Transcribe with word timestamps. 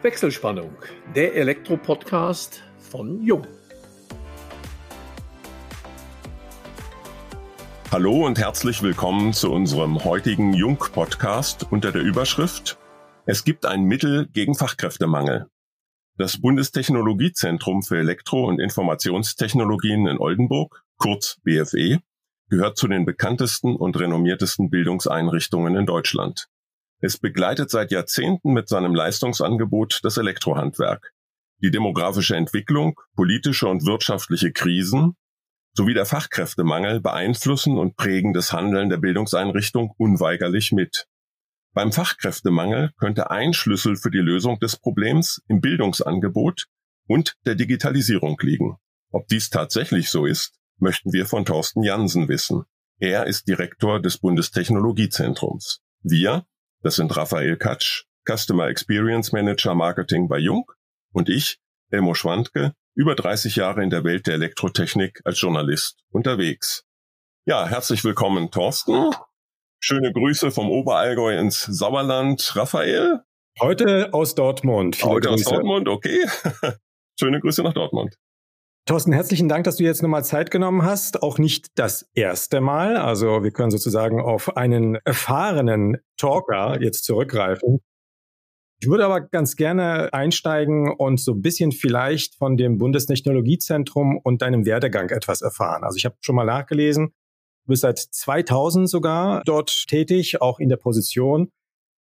Wechselspannung, 0.00 0.70
der 1.16 1.34
Elektro-Podcast 1.34 2.62
von 2.78 3.20
Jung. 3.20 3.44
Hallo 7.90 8.24
und 8.24 8.38
herzlich 8.38 8.80
willkommen 8.84 9.32
zu 9.32 9.50
unserem 9.50 10.04
heutigen 10.04 10.52
Jung-Podcast 10.52 11.66
unter 11.72 11.90
der 11.90 12.02
Überschrift 12.02 12.78
Es 13.26 13.42
gibt 13.42 13.66
ein 13.66 13.82
Mittel 13.82 14.28
gegen 14.28 14.54
Fachkräftemangel. 14.54 15.48
Das 16.16 16.40
Bundestechnologiezentrum 16.40 17.82
für 17.82 17.98
Elektro- 17.98 18.46
und 18.46 18.60
Informationstechnologien 18.60 20.06
in 20.06 20.18
Oldenburg, 20.18 20.84
kurz 20.98 21.38
BFE, 21.42 21.98
gehört 22.48 22.78
zu 22.78 22.86
den 22.86 23.04
bekanntesten 23.04 23.74
und 23.74 23.98
renommiertesten 23.98 24.70
Bildungseinrichtungen 24.70 25.74
in 25.74 25.86
Deutschland. 25.86 26.48
Es 27.00 27.18
begleitet 27.18 27.70
seit 27.70 27.92
Jahrzehnten 27.92 28.52
mit 28.52 28.68
seinem 28.68 28.94
Leistungsangebot 28.94 30.00
das 30.02 30.16
Elektrohandwerk. 30.16 31.12
Die 31.62 31.70
demografische 31.70 32.36
Entwicklung, 32.36 33.00
politische 33.14 33.68
und 33.68 33.86
wirtschaftliche 33.86 34.52
Krisen 34.52 35.14
sowie 35.74 35.94
der 35.94 36.06
Fachkräftemangel 36.06 37.00
beeinflussen 37.00 37.78
und 37.78 37.96
prägen 37.96 38.32
das 38.32 38.52
Handeln 38.52 38.88
der 38.88 38.96
Bildungseinrichtung 38.96 39.92
unweigerlich 39.96 40.72
mit. 40.72 41.06
Beim 41.72 41.92
Fachkräftemangel 41.92 42.90
könnte 42.98 43.30
ein 43.30 43.52
Schlüssel 43.52 43.96
für 43.96 44.10
die 44.10 44.18
Lösung 44.18 44.58
des 44.58 44.76
Problems 44.76 45.40
im 45.46 45.60
Bildungsangebot 45.60 46.66
und 47.06 47.36
der 47.46 47.54
Digitalisierung 47.54 48.36
liegen. 48.40 48.76
Ob 49.10 49.28
dies 49.28 49.50
tatsächlich 49.50 50.10
so 50.10 50.26
ist, 50.26 50.54
möchten 50.78 51.12
wir 51.12 51.26
von 51.26 51.44
Thorsten 51.44 51.82
Jansen 51.82 52.28
wissen. 52.28 52.64
Er 52.98 53.26
ist 53.26 53.46
Direktor 53.46 54.00
des 54.00 54.18
Bundestechnologiezentrums. 54.18 55.80
Wir, 56.02 56.44
das 56.82 56.96
sind 56.96 57.16
Raphael 57.16 57.56
Katsch, 57.56 58.04
Customer 58.28 58.68
Experience 58.68 59.32
Manager 59.32 59.74
Marketing 59.74 60.28
bei 60.28 60.38
Jung 60.38 60.70
und 61.12 61.28
ich, 61.28 61.58
Elmo 61.90 62.14
Schwandke, 62.14 62.72
über 62.94 63.14
30 63.14 63.56
Jahre 63.56 63.82
in 63.82 63.90
der 63.90 64.04
Welt 64.04 64.26
der 64.26 64.34
Elektrotechnik 64.34 65.20
als 65.24 65.40
Journalist 65.40 66.00
unterwegs. 66.10 66.84
Ja, 67.46 67.66
herzlich 67.66 68.04
willkommen, 68.04 68.50
Thorsten. 68.50 69.10
Schöne 69.80 70.12
Grüße 70.12 70.50
vom 70.50 70.70
Oberallgäu 70.70 71.38
ins 71.38 71.62
Sauerland, 71.62 72.56
Raphael. 72.56 73.20
Heute 73.60 74.12
aus 74.12 74.34
Dortmund. 74.34 74.96
Viele 74.96 75.10
Heute 75.10 75.28
Grüße. 75.28 75.46
aus 75.46 75.52
Dortmund, 75.52 75.88
okay. 75.88 76.26
Schöne 77.18 77.40
Grüße 77.40 77.62
nach 77.62 77.72
Dortmund. 77.74 78.16
Thorsten, 78.88 79.12
herzlichen 79.12 79.50
Dank, 79.50 79.64
dass 79.64 79.76
du 79.76 79.84
jetzt 79.84 80.02
nochmal 80.02 80.24
Zeit 80.24 80.50
genommen 80.50 80.82
hast. 80.82 81.22
Auch 81.22 81.36
nicht 81.36 81.78
das 81.78 82.08
erste 82.14 82.62
Mal. 82.62 82.96
Also 82.96 83.42
wir 83.44 83.50
können 83.50 83.70
sozusagen 83.70 84.18
auf 84.18 84.56
einen 84.56 84.94
erfahrenen 85.04 85.98
Talker 86.16 86.80
jetzt 86.80 87.04
zurückgreifen. 87.04 87.80
Ich 88.80 88.88
würde 88.88 89.04
aber 89.04 89.20
ganz 89.20 89.56
gerne 89.56 90.10
einsteigen 90.14 90.90
und 90.90 91.20
so 91.20 91.32
ein 91.32 91.42
bisschen 91.42 91.72
vielleicht 91.72 92.36
von 92.36 92.56
dem 92.56 92.78
Bundestechnologiezentrum 92.78 94.16
und 94.24 94.40
deinem 94.40 94.64
Werdegang 94.64 95.10
etwas 95.10 95.42
erfahren. 95.42 95.84
Also 95.84 95.98
ich 95.98 96.06
habe 96.06 96.16
schon 96.22 96.36
mal 96.36 96.46
nachgelesen, 96.46 97.08
du 97.08 97.72
bist 97.72 97.82
seit 97.82 97.98
2000 97.98 98.88
sogar 98.88 99.42
dort 99.44 99.84
tätig, 99.88 100.40
auch 100.40 100.60
in 100.60 100.70
der 100.70 100.78
Position. 100.78 101.50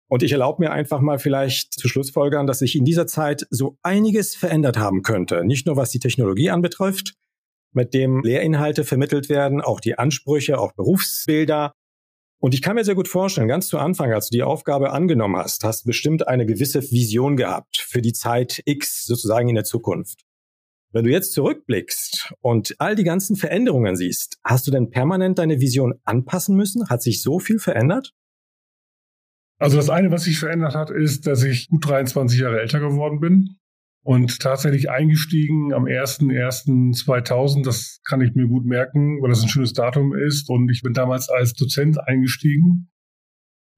Und 0.08 0.22
ich 0.22 0.32
erlaube 0.32 0.64
mir 0.64 0.72
einfach 0.72 1.02
mal 1.02 1.18
vielleicht 1.18 1.74
zu 1.74 1.88
Schlussfolgern, 1.88 2.46
dass 2.46 2.60
sich 2.60 2.76
in 2.76 2.86
dieser 2.86 3.08
Zeit 3.08 3.48
so 3.50 3.78
einiges 3.82 4.36
verändert 4.36 4.78
haben 4.78 5.02
könnte. 5.02 5.44
Nicht 5.44 5.66
nur 5.66 5.78
was 5.78 5.90
die 5.90 6.00
Technologie 6.00 6.52
anbetrifft, 6.52 7.16
mit 7.74 7.94
dem 7.94 8.22
Lehrinhalte 8.24 8.84
vermittelt 8.84 9.30
werden, 9.30 9.62
auch 9.62 9.80
die 9.80 9.98
Ansprüche, 9.98 10.60
auch 10.60 10.74
Berufsbilder. 10.74 11.74
Und 12.40 12.54
ich 12.54 12.62
kann 12.62 12.76
mir 12.76 12.84
sehr 12.84 12.96
gut 12.96 13.08
vorstellen, 13.08 13.48
ganz 13.48 13.68
zu 13.68 13.80
Anfang, 13.80 14.14
als 14.14 14.30
du 14.30 14.36
die 14.38 14.44
Aufgabe 14.44 14.92
angenommen 14.92 15.38
hast, 15.38 15.64
hast 15.64 15.84
du 15.84 15.88
bestimmt 15.88 16.28
eine 16.28 16.46
gewisse 16.46 16.82
Vision 16.92 17.36
gehabt 17.36 17.78
für 17.78 18.02
die 18.02 18.14
Zeit 18.14 18.62
X 18.66 19.06
sozusagen 19.06 19.50
in 19.50 19.56
der 19.56 19.64
Zukunft. 19.64 20.22
Wenn 20.92 21.04
du 21.04 21.12
jetzt 21.12 21.34
zurückblickst 21.34 22.34
und 22.42 22.76
all 22.78 22.96
die 22.96 23.04
ganzen 23.04 23.36
Veränderungen 23.36 23.98
siehst, 23.98 24.38
hast 24.44 24.68
du 24.68 24.72
denn 24.72 24.92
permanent 24.92 25.40
deine 25.40 25.60
Vision 25.60 25.96
anpassen 26.06 26.56
müssen? 26.56 26.88
Hat 26.88 27.02
sich 27.02 27.22
so 27.22 27.40
viel 27.40 27.60
verändert? 27.60 28.14
Also 29.58 29.78
das 29.78 29.90
eine, 29.90 30.12
was 30.12 30.26
sich 30.26 30.38
verändert 30.40 30.76
hat, 30.76 30.90
ist, 30.90 31.28
dass 31.28 31.44
ich 31.44 31.70
gut 31.70 31.88
23 31.88 32.40
Jahre 32.40 32.60
älter 32.60 32.80
geworden 32.80 33.20
bin 33.20 33.58
und 34.04 34.40
tatsächlich 34.40 34.90
eingestiegen 34.90 35.74
am 35.74 35.86
01.01.2000. 35.86 37.64
Das 37.64 38.02
kann 38.08 38.22
ich 38.22 38.36
mir 38.36 38.48
gut 38.48 38.66
merken, 38.66 39.22
weil 39.22 39.30
das 39.30 39.42
ein 39.42 39.50
schönes 39.50 39.74
Datum 39.74 40.14
ist. 40.14 40.50
Und 40.50 40.70
ich 40.70 40.82
bin 40.82 40.94
damals 40.94 41.30
als 41.30 41.54
Dozent 41.54 41.98
eingestiegen, 42.06 42.92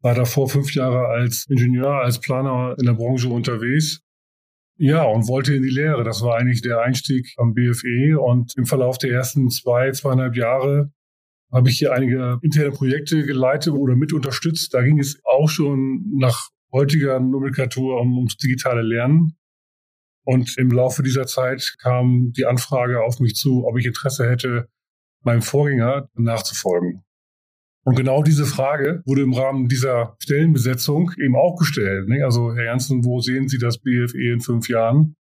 war 0.02 0.16
davor 0.16 0.50
fünf 0.50 0.74
Jahre 0.74 1.08
als 1.08 1.46
Ingenieur, 1.50 2.02
als 2.02 2.20
Planer 2.20 2.76
in 2.80 2.86
der 2.86 2.94
Branche 2.94 3.30
unterwegs. 3.30 4.02
Ja, 4.80 5.04
und 5.04 5.28
wollte 5.28 5.56
in 5.56 5.64
die 5.64 5.70
Lehre. 5.70 6.04
Das 6.04 6.22
war 6.22 6.38
eigentlich 6.38 6.62
der 6.62 6.82
Einstieg 6.82 7.34
am 7.38 7.54
BFE. 7.54 8.20
Und 8.20 8.54
im 8.58 8.66
Verlauf 8.66 8.98
der 8.98 9.12
ersten 9.12 9.50
zwei, 9.50 9.92
zweieinhalb 9.92 10.36
Jahre 10.36 10.92
habe 11.52 11.70
ich 11.70 11.78
hier 11.78 11.94
einige 11.94 12.40
interne 12.42 12.72
Projekte 12.72 13.26
geleitet 13.26 13.74
oder 13.74 13.96
mit 13.96 14.14
unterstützt. 14.14 14.74
Da 14.74 14.82
ging 14.82 15.00
es 15.00 15.20
auch 15.24 15.50
schon 15.50 16.04
nach 16.18 16.50
heutiger 16.72 17.20
Nomenklatur 17.20 18.00
um, 18.00 18.18
ums 18.18 18.38
digitale 18.38 18.82
Lernen. 18.82 19.38
Und 20.26 20.58
im 20.58 20.72
Laufe 20.72 21.04
dieser 21.04 21.26
Zeit 21.26 21.76
kam 21.82 22.34
die 22.34 22.46
Anfrage 22.46 23.02
auf 23.02 23.20
mich 23.20 23.36
zu, 23.36 23.66
ob 23.66 23.78
ich 23.78 23.86
Interesse 23.86 24.30
hätte, 24.30 24.68
meinem 25.24 25.42
Vorgänger 25.42 26.10
nachzufolgen. 26.16 27.04
Und 27.86 27.96
genau 27.96 28.22
diese 28.22 28.46
Frage 28.46 29.02
wurde 29.06 29.22
im 29.22 29.34
Rahmen 29.34 29.70
dieser 29.70 30.18
Stellenbesetzung 30.20 31.14
eben 31.24 31.38
auch 31.38 31.56
gestellt. 31.56 32.10
Ne? 32.10 32.26
Also, 32.26 32.54
Herr 32.54 32.66
Janssen, 32.66 33.06
wo 33.06 33.22
sehen 33.22 33.48
Sie 33.48 33.58
das 33.58 33.78
BFE 33.78 34.34
in 34.34 34.42
fünf 34.42 34.68
Jahren? 34.68 35.16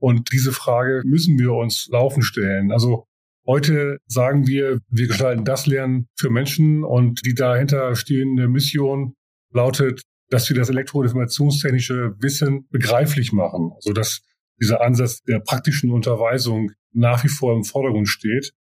Und 0.00 0.32
diese 0.32 0.52
Frage 0.52 1.02
müssen 1.04 1.38
wir 1.38 1.52
uns 1.52 1.86
laufen 1.88 2.22
stellen. 2.22 2.72
Also, 2.72 3.04
Heute 3.48 3.98
sagen 4.06 4.46
wir, 4.46 4.78
wir 4.90 5.06
gestalten 5.06 5.46
das 5.46 5.64
Lernen 5.64 6.06
für 6.18 6.28
Menschen 6.28 6.84
und 6.84 7.24
die 7.24 7.32
dahinter 7.32 7.96
stehende 7.96 8.46
Mission 8.46 9.14
lautet, 9.54 10.02
dass 10.28 10.50
wir 10.50 10.56
das 10.56 10.68
elektroinformationstechnische 10.68 12.14
Wissen 12.20 12.68
begreiflich 12.68 13.32
machen. 13.32 13.70
Also 13.74 13.94
dass 13.94 14.20
dieser 14.60 14.82
Ansatz 14.82 15.22
der 15.22 15.40
praktischen 15.40 15.90
Unterweisung 15.90 16.72
nach 16.92 17.24
wie 17.24 17.28
vor 17.28 17.56
im 17.56 17.64
Vordergrund 17.64 18.08
steht. 18.08 18.52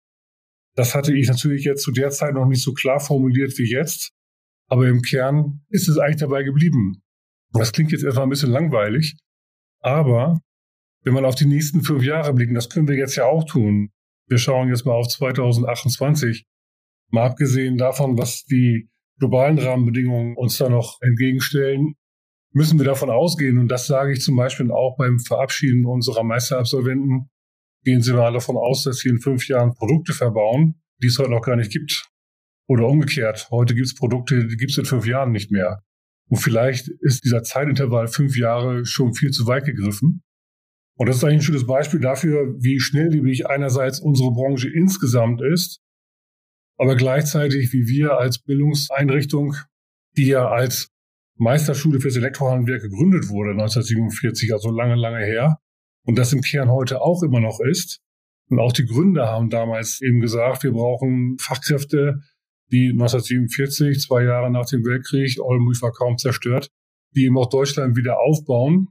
Das 0.76 0.94
hatte 0.94 1.12
ich 1.12 1.26
natürlich 1.26 1.64
jetzt 1.64 1.82
zu 1.82 1.90
der 1.90 2.10
Zeit 2.10 2.34
noch 2.34 2.46
nicht 2.46 2.62
so 2.62 2.72
klar 2.72 3.00
formuliert 3.00 3.58
wie 3.58 3.68
jetzt, 3.68 4.12
aber 4.68 4.86
im 4.86 5.02
Kern 5.02 5.64
ist 5.68 5.88
es 5.88 5.98
eigentlich 5.98 6.20
dabei 6.20 6.44
geblieben. 6.44 7.02
Das 7.52 7.72
klingt 7.72 7.90
jetzt 7.90 8.04
erstmal 8.04 8.26
ein 8.26 8.30
bisschen 8.30 8.52
langweilig, 8.52 9.16
aber 9.80 10.42
wenn 11.02 11.14
man 11.14 11.24
auf 11.24 11.34
die 11.34 11.46
nächsten 11.46 11.82
fünf 11.82 12.04
Jahre 12.04 12.32
blicken, 12.34 12.54
das 12.54 12.70
können 12.70 12.86
wir 12.86 12.94
jetzt 12.94 13.16
ja 13.16 13.24
auch 13.24 13.42
tun, 13.42 13.90
wir 14.28 14.38
schauen 14.38 14.68
jetzt 14.68 14.84
mal 14.84 14.94
auf 14.94 15.08
2028. 15.08 16.46
Mal 17.10 17.26
abgesehen 17.26 17.78
davon, 17.78 18.18
was 18.18 18.44
die 18.44 18.88
globalen 19.18 19.58
Rahmenbedingungen 19.58 20.36
uns 20.36 20.58
da 20.58 20.68
noch 20.68 20.98
entgegenstellen, 21.00 21.94
müssen 22.52 22.78
wir 22.78 22.86
davon 22.86 23.10
ausgehen, 23.10 23.58
und 23.58 23.68
das 23.68 23.86
sage 23.86 24.12
ich 24.12 24.20
zum 24.20 24.36
Beispiel 24.36 24.70
auch 24.70 24.96
beim 24.96 25.18
Verabschieden 25.18 25.86
unserer 25.86 26.24
Meisterabsolventen, 26.24 27.30
gehen 27.84 28.02
Sie 28.02 28.12
mal 28.12 28.32
davon 28.32 28.56
aus, 28.56 28.82
dass 28.82 28.98
Sie 28.98 29.08
in 29.08 29.20
fünf 29.20 29.46
Jahren 29.48 29.74
Produkte 29.74 30.12
verbauen, 30.12 30.80
die 31.02 31.08
es 31.08 31.18
heute 31.18 31.30
noch 31.30 31.42
gar 31.42 31.56
nicht 31.56 31.70
gibt. 31.70 32.08
Oder 32.66 32.88
umgekehrt, 32.88 33.48
heute 33.50 33.74
gibt 33.74 33.86
es 33.86 33.94
Produkte, 33.94 34.46
die 34.46 34.56
gibt 34.56 34.72
es 34.72 34.78
in 34.78 34.86
fünf 34.86 35.06
Jahren 35.06 35.30
nicht 35.30 35.52
mehr. 35.52 35.82
Und 36.28 36.38
vielleicht 36.38 36.88
ist 37.00 37.24
dieser 37.24 37.44
Zeitintervall 37.44 38.08
fünf 38.08 38.36
Jahre 38.36 38.84
schon 38.84 39.14
viel 39.14 39.30
zu 39.30 39.46
weit 39.46 39.64
gegriffen. 39.64 40.22
Und 40.96 41.08
das 41.08 41.16
ist 41.16 41.24
eigentlich 41.24 41.40
ein 41.40 41.42
schönes 41.42 41.66
Beispiel 41.66 42.00
dafür, 42.00 42.54
wie 42.58 42.80
schnelllebig 42.80 43.46
einerseits 43.48 44.00
unsere 44.00 44.32
Branche 44.32 44.68
insgesamt 44.68 45.42
ist, 45.42 45.80
aber 46.78 46.96
gleichzeitig 46.96 47.72
wie 47.72 47.86
wir 47.86 48.18
als 48.18 48.38
Bildungseinrichtung, 48.38 49.54
die 50.16 50.26
ja 50.26 50.48
als 50.48 50.90
Meisterschule 51.38 52.00
fürs 52.00 52.16
Elektrohandwerk 52.16 52.82
gegründet 52.82 53.28
wurde 53.28 53.50
1947, 53.50 54.52
also 54.52 54.70
lange, 54.70 54.94
lange 54.94 55.24
her, 55.24 55.58
und 56.04 56.16
das 56.16 56.32
im 56.32 56.40
Kern 56.40 56.70
heute 56.70 57.02
auch 57.02 57.22
immer 57.22 57.40
noch 57.40 57.60
ist. 57.60 58.00
Und 58.48 58.60
auch 58.60 58.72
die 58.72 58.86
Gründer 58.86 59.26
haben 59.26 59.50
damals 59.50 60.00
eben 60.00 60.20
gesagt, 60.20 60.62
wir 60.62 60.72
brauchen 60.72 61.36
Fachkräfte, 61.38 62.20
die 62.72 62.90
1947, 62.90 64.00
zwei 64.00 64.24
Jahre 64.24 64.50
nach 64.50 64.66
dem 64.66 64.84
Weltkrieg, 64.84 65.38
Oldenburg 65.40 65.82
war 65.82 65.92
kaum 65.92 66.16
zerstört, 66.16 66.68
die 67.14 67.24
eben 67.24 67.36
auch 67.36 67.48
Deutschland 67.48 67.96
wieder 67.96 68.18
aufbauen 68.18 68.88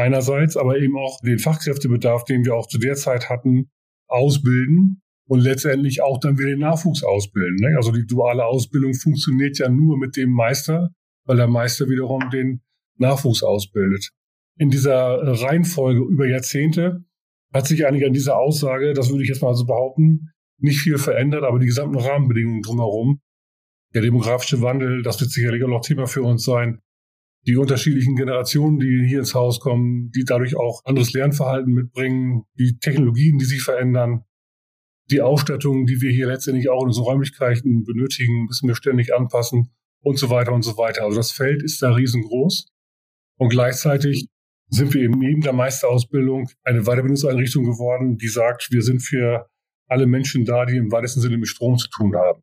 einerseits, 0.00 0.56
aber 0.56 0.78
eben 0.78 0.96
auch 0.96 1.20
den 1.20 1.38
Fachkräftebedarf, 1.38 2.24
den 2.24 2.44
wir 2.44 2.54
auch 2.54 2.66
zu 2.66 2.78
der 2.78 2.94
Zeit 2.94 3.28
hatten, 3.28 3.70
ausbilden 4.08 5.02
und 5.28 5.40
letztendlich 5.40 6.02
auch 6.02 6.18
dann 6.18 6.38
wieder 6.38 6.48
den 6.48 6.58
Nachwuchs 6.58 7.04
ausbilden. 7.04 7.56
Ne? 7.60 7.76
Also 7.76 7.92
die 7.92 8.06
duale 8.06 8.44
Ausbildung 8.44 8.94
funktioniert 8.94 9.58
ja 9.58 9.68
nur 9.68 9.96
mit 9.98 10.16
dem 10.16 10.30
Meister, 10.30 10.90
weil 11.24 11.36
der 11.36 11.46
Meister 11.46 11.88
wiederum 11.88 12.30
den 12.30 12.62
Nachwuchs 12.98 13.42
ausbildet. 13.42 14.10
In 14.58 14.70
dieser 14.70 15.20
Reihenfolge 15.42 16.00
über 16.00 16.26
Jahrzehnte 16.26 17.04
hat 17.52 17.66
sich 17.66 17.86
eigentlich 17.86 18.06
an 18.06 18.12
dieser 18.12 18.36
Aussage, 18.38 18.92
das 18.92 19.10
würde 19.10 19.22
ich 19.22 19.28
jetzt 19.28 19.42
mal 19.42 19.54
so 19.54 19.64
behaupten, 19.64 20.30
nicht 20.58 20.80
viel 20.80 20.98
verändert, 20.98 21.44
aber 21.44 21.58
die 21.58 21.66
gesamten 21.66 21.98
Rahmenbedingungen 21.98 22.62
drumherum, 22.62 23.20
der 23.94 24.02
demografische 24.02 24.60
Wandel, 24.60 25.02
das 25.02 25.20
wird 25.20 25.30
sicherlich 25.30 25.64
auch 25.64 25.68
noch 25.68 25.80
Thema 25.80 26.06
für 26.06 26.22
uns 26.22 26.44
sein, 26.44 26.80
die 27.46 27.56
unterschiedlichen 27.56 28.16
Generationen, 28.16 28.78
die 28.78 29.06
hier 29.06 29.20
ins 29.20 29.34
Haus 29.34 29.60
kommen, 29.60 30.10
die 30.10 30.24
dadurch 30.24 30.56
auch 30.56 30.84
anderes 30.84 31.12
Lernverhalten 31.12 31.72
mitbringen, 31.72 32.42
die 32.58 32.78
Technologien, 32.78 33.38
die 33.38 33.46
sich 33.46 33.62
verändern, 33.62 34.24
die 35.10 35.22
Ausstattung, 35.22 35.86
die 35.86 36.00
wir 36.00 36.10
hier 36.10 36.26
letztendlich 36.26 36.68
auch 36.68 36.82
in 36.82 36.88
unseren 36.88 37.04
Räumlichkeiten 37.04 37.84
benötigen, 37.84 38.44
müssen 38.44 38.68
wir 38.68 38.74
ständig 38.74 39.14
anpassen 39.14 39.72
und 40.02 40.18
so 40.18 40.30
weiter 40.30 40.52
und 40.52 40.62
so 40.62 40.76
weiter. 40.76 41.04
Also 41.04 41.16
das 41.16 41.32
Feld 41.32 41.62
ist 41.62 41.82
da 41.82 41.92
riesengroß. 41.92 42.68
Und 43.38 43.48
gleichzeitig 43.48 44.28
sind 44.68 44.94
wir 44.94 45.02
eben 45.02 45.18
neben 45.18 45.40
der 45.40 45.52
Meisterausbildung 45.52 46.48
eine 46.62 46.82
Weiterbildungseinrichtung 46.82 47.64
geworden, 47.64 48.18
die 48.18 48.28
sagt, 48.28 48.70
wir 48.70 48.82
sind 48.82 49.00
für 49.00 49.48
alle 49.88 50.06
Menschen 50.06 50.44
da, 50.44 50.64
die 50.64 50.76
im 50.76 50.92
weitesten 50.92 51.20
Sinne 51.20 51.38
mit 51.38 51.48
Strom 51.48 51.76
zu 51.76 51.88
tun 51.88 52.14
haben. 52.14 52.42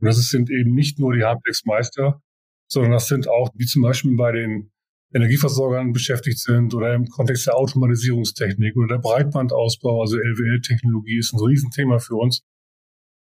Und 0.00 0.06
das 0.06 0.16
sind 0.28 0.50
eben 0.50 0.72
nicht 0.74 0.98
nur 0.98 1.14
die 1.14 1.24
Handwerksmeister, 1.24 2.22
sondern 2.68 2.92
das 2.92 3.08
sind 3.08 3.28
auch, 3.28 3.50
wie 3.54 3.66
zum 3.66 3.82
Beispiel 3.82 4.16
bei 4.16 4.32
den 4.32 4.70
Energieversorgern 5.14 5.92
beschäftigt 5.92 6.38
sind 6.38 6.74
oder 6.74 6.94
im 6.94 7.06
Kontext 7.06 7.46
der 7.46 7.56
Automatisierungstechnik 7.56 8.76
oder 8.76 8.96
der 8.96 8.98
Breitbandausbau, 8.98 10.00
also 10.00 10.16
LWL-Technologie 10.16 11.18
ist 11.18 11.32
ein 11.32 11.40
Riesenthema 11.40 11.98
für 11.98 12.16
uns. 12.16 12.42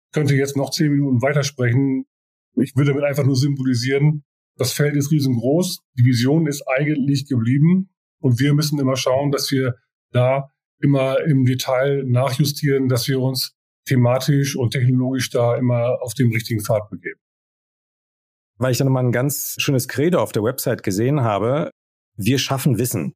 Ich 0.09 0.13
könnte 0.13 0.35
jetzt 0.35 0.57
noch 0.57 0.71
zehn 0.71 0.91
Minuten 0.91 1.21
weitersprechen. 1.21 2.07
Ich 2.55 2.75
würde 2.75 2.93
damit 2.93 3.05
einfach 3.05 3.25
nur 3.25 3.37
symbolisieren, 3.37 4.25
das 4.57 4.73
Feld 4.73 4.97
ist 4.97 5.11
riesengroß, 5.11 5.81
die 5.99 6.05
Vision 6.05 6.47
ist 6.47 6.65
eigentlich 6.67 7.29
geblieben 7.29 7.91
und 8.21 8.41
wir 8.41 8.55
müssen 8.55 8.79
immer 8.79 8.97
schauen, 8.97 9.31
dass 9.31 9.51
wir 9.51 9.75
da 10.13 10.49
immer 10.81 11.21
im 11.21 11.45
Detail 11.45 12.05
nachjustieren, 12.07 12.89
dass 12.89 13.07
wir 13.07 13.21
uns 13.21 13.55
thematisch 13.87 14.57
und 14.57 14.71
technologisch 14.71 15.31
da 15.31 15.57
immer 15.57 15.99
auf 16.01 16.15
dem 16.15 16.33
richtigen 16.33 16.63
Pfad 16.63 16.89
begeben. 16.91 17.06
Weil 18.59 18.73
ich 18.73 18.79
da 18.79 18.85
nochmal 18.85 19.05
ein 19.05 19.13
ganz 19.13 19.57
schönes 19.59 19.89
Credo 19.89 20.21
auf 20.21 20.33
der 20.33 20.43
Website 20.43 20.83
gesehen 20.83 21.23
habe, 21.23 21.71
wir 22.17 22.39
schaffen 22.39 22.79
Wissen. 22.79 23.13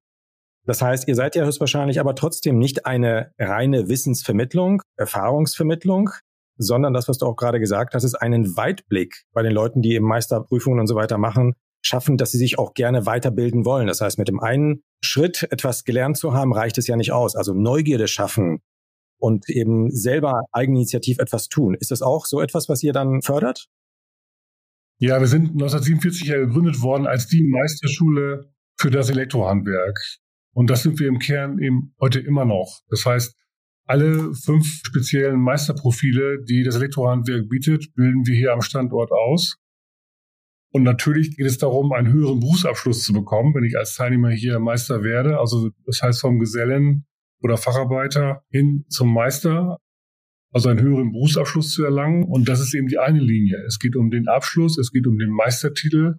Das 0.67 0.83
heißt, 0.83 1.09
ihr 1.09 1.15
seid 1.15 1.35
ja 1.35 1.45
höchstwahrscheinlich 1.45 2.01
aber 2.01 2.15
trotzdem 2.15 2.59
nicht 2.59 2.87
eine 2.87 3.33
reine 3.39 3.89
Wissensvermittlung, 3.89 4.83
Erfahrungsvermittlung, 4.97 6.11
sondern 6.59 6.93
das, 6.93 7.09
was 7.09 7.19
du 7.19 7.27
auch 7.27 7.37
gerade 7.37 7.61
gesagt 7.61 7.95
hast, 7.95 8.05
ist 8.05 8.15
einen 8.15 8.57
Weitblick 8.57 9.25
bei 9.33 9.43
den 9.43 9.53
Leuten, 9.53 9.81
die 9.81 9.95
eben 9.95 10.07
Meisterprüfungen 10.07 10.81
und 10.81 10.87
so 10.87 10.95
weiter 10.95 11.17
machen, 11.17 11.55
schaffen, 11.83 12.19
dass 12.19 12.33
sie 12.33 12.39
sich 12.39 12.59
auch 12.59 12.75
gerne 12.75 13.07
weiterbilden 13.07 13.65
wollen. 13.65 13.87
Das 13.87 14.03
heißt, 14.03 14.19
mit 14.19 14.29
dem 14.29 14.41
einen 14.41 14.83
Schritt 15.03 15.49
etwas 15.51 15.85
gelernt 15.85 16.19
zu 16.19 16.35
haben, 16.35 16.53
reicht 16.53 16.77
es 16.77 16.87
ja 16.87 16.97
nicht 16.97 17.13
aus. 17.13 17.37
Also 17.37 17.55
Neugierde 17.55 18.07
schaffen 18.07 18.61
und 19.19 19.49
eben 19.49 19.91
selber 19.91 20.43
eigeninitiativ 20.53 21.19
etwas 21.19 21.49
tun. 21.49 21.75
Ist 21.75 21.91
das 21.91 22.03
auch 22.03 22.27
so 22.27 22.41
etwas, 22.41 22.69
was 22.69 22.83
ihr 22.83 22.93
dann 22.93 23.23
fördert? 23.23 23.67
Ja, 25.03 25.19
wir 25.19 25.29
sind 25.29 25.53
1947 25.53 26.29
ja 26.29 26.37
gegründet 26.37 26.83
worden 26.83 27.07
als 27.07 27.27
die 27.27 27.43
Meisterschule 27.43 28.53
für 28.79 28.91
das 28.91 29.09
Elektrohandwerk. 29.09 29.99
Und 30.53 30.69
das 30.69 30.83
sind 30.83 31.01
wir 31.01 31.09
im 31.09 31.19
Kern 31.19 31.59
eben 31.59 31.95
heute 31.99 32.21
immer 32.21 32.45
noch. 32.45 32.83
Das 32.91 33.07
heißt, 33.07 33.35
alle 33.87 34.35
fünf 34.35 34.67
speziellen 34.85 35.41
Meisterprofile, 35.41 36.45
die 36.45 36.65
das 36.65 36.77
Elektrohandwerk 36.77 37.49
bietet, 37.49 37.95
bilden 37.95 38.27
wir 38.27 38.37
hier 38.37 38.53
am 38.53 38.61
Standort 38.61 39.11
aus. 39.11 39.57
Und 40.71 40.83
natürlich 40.83 41.35
geht 41.35 41.47
es 41.47 41.57
darum, 41.57 41.93
einen 41.93 42.13
höheren 42.13 42.41
Berufsabschluss 42.41 43.03
zu 43.03 43.15
bekommen, 43.15 43.55
wenn 43.55 43.65
ich 43.65 43.79
als 43.79 43.95
Teilnehmer 43.95 44.29
hier 44.29 44.61
Meister 44.61 45.03
werde. 45.03 45.39
Also 45.39 45.71
das 45.87 46.03
heißt 46.03 46.21
vom 46.21 46.39
Gesellen 46.39 47.07
oder 47.43 47.57
Facharbeiter 47.57 48.43
hin 48.51 48.85
zum 48.91 49.15
Meister, 49.15 49.79
also 50.53 50.69
einen 50.69 50.81
höheren 50.81 51.13
Berufsabschluss 51.13 51.73
zu 51.73 51.85
erlangen. 51.85 52.25
Und 52.25 52.49
das 52.49 52.61
ist 52.61 52.75
eben 52.75 52.89
die 52.89 52.99
eine 52.99 53.21
Linie. 53.21 53.63
Es 53.67 53.79
geht 53.79 53.97
um 53.97 54.11
den 54.11 54.29
Abschluss, 54.29 54.79
es 54.79 54.91
geht 54.91 55.07
um 55.07 55.19
den 55.19 55.31
Meistertitel 55.31 56.17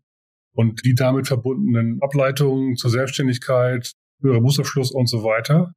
und 0.53 0.85
die 0.85 0.95
damit 0.95 1.27
verbundenen 1.27 2.01
Ableitungen 2.01 2.75
zur 2.75 2.89
Selbstständigkeit, 2.89 3.91
höherer 4.21 4.39
Berufsabschluss 4.39 4.91
und 4.91 5.07
so 5.07 5.23
weiter. 5.23 5.73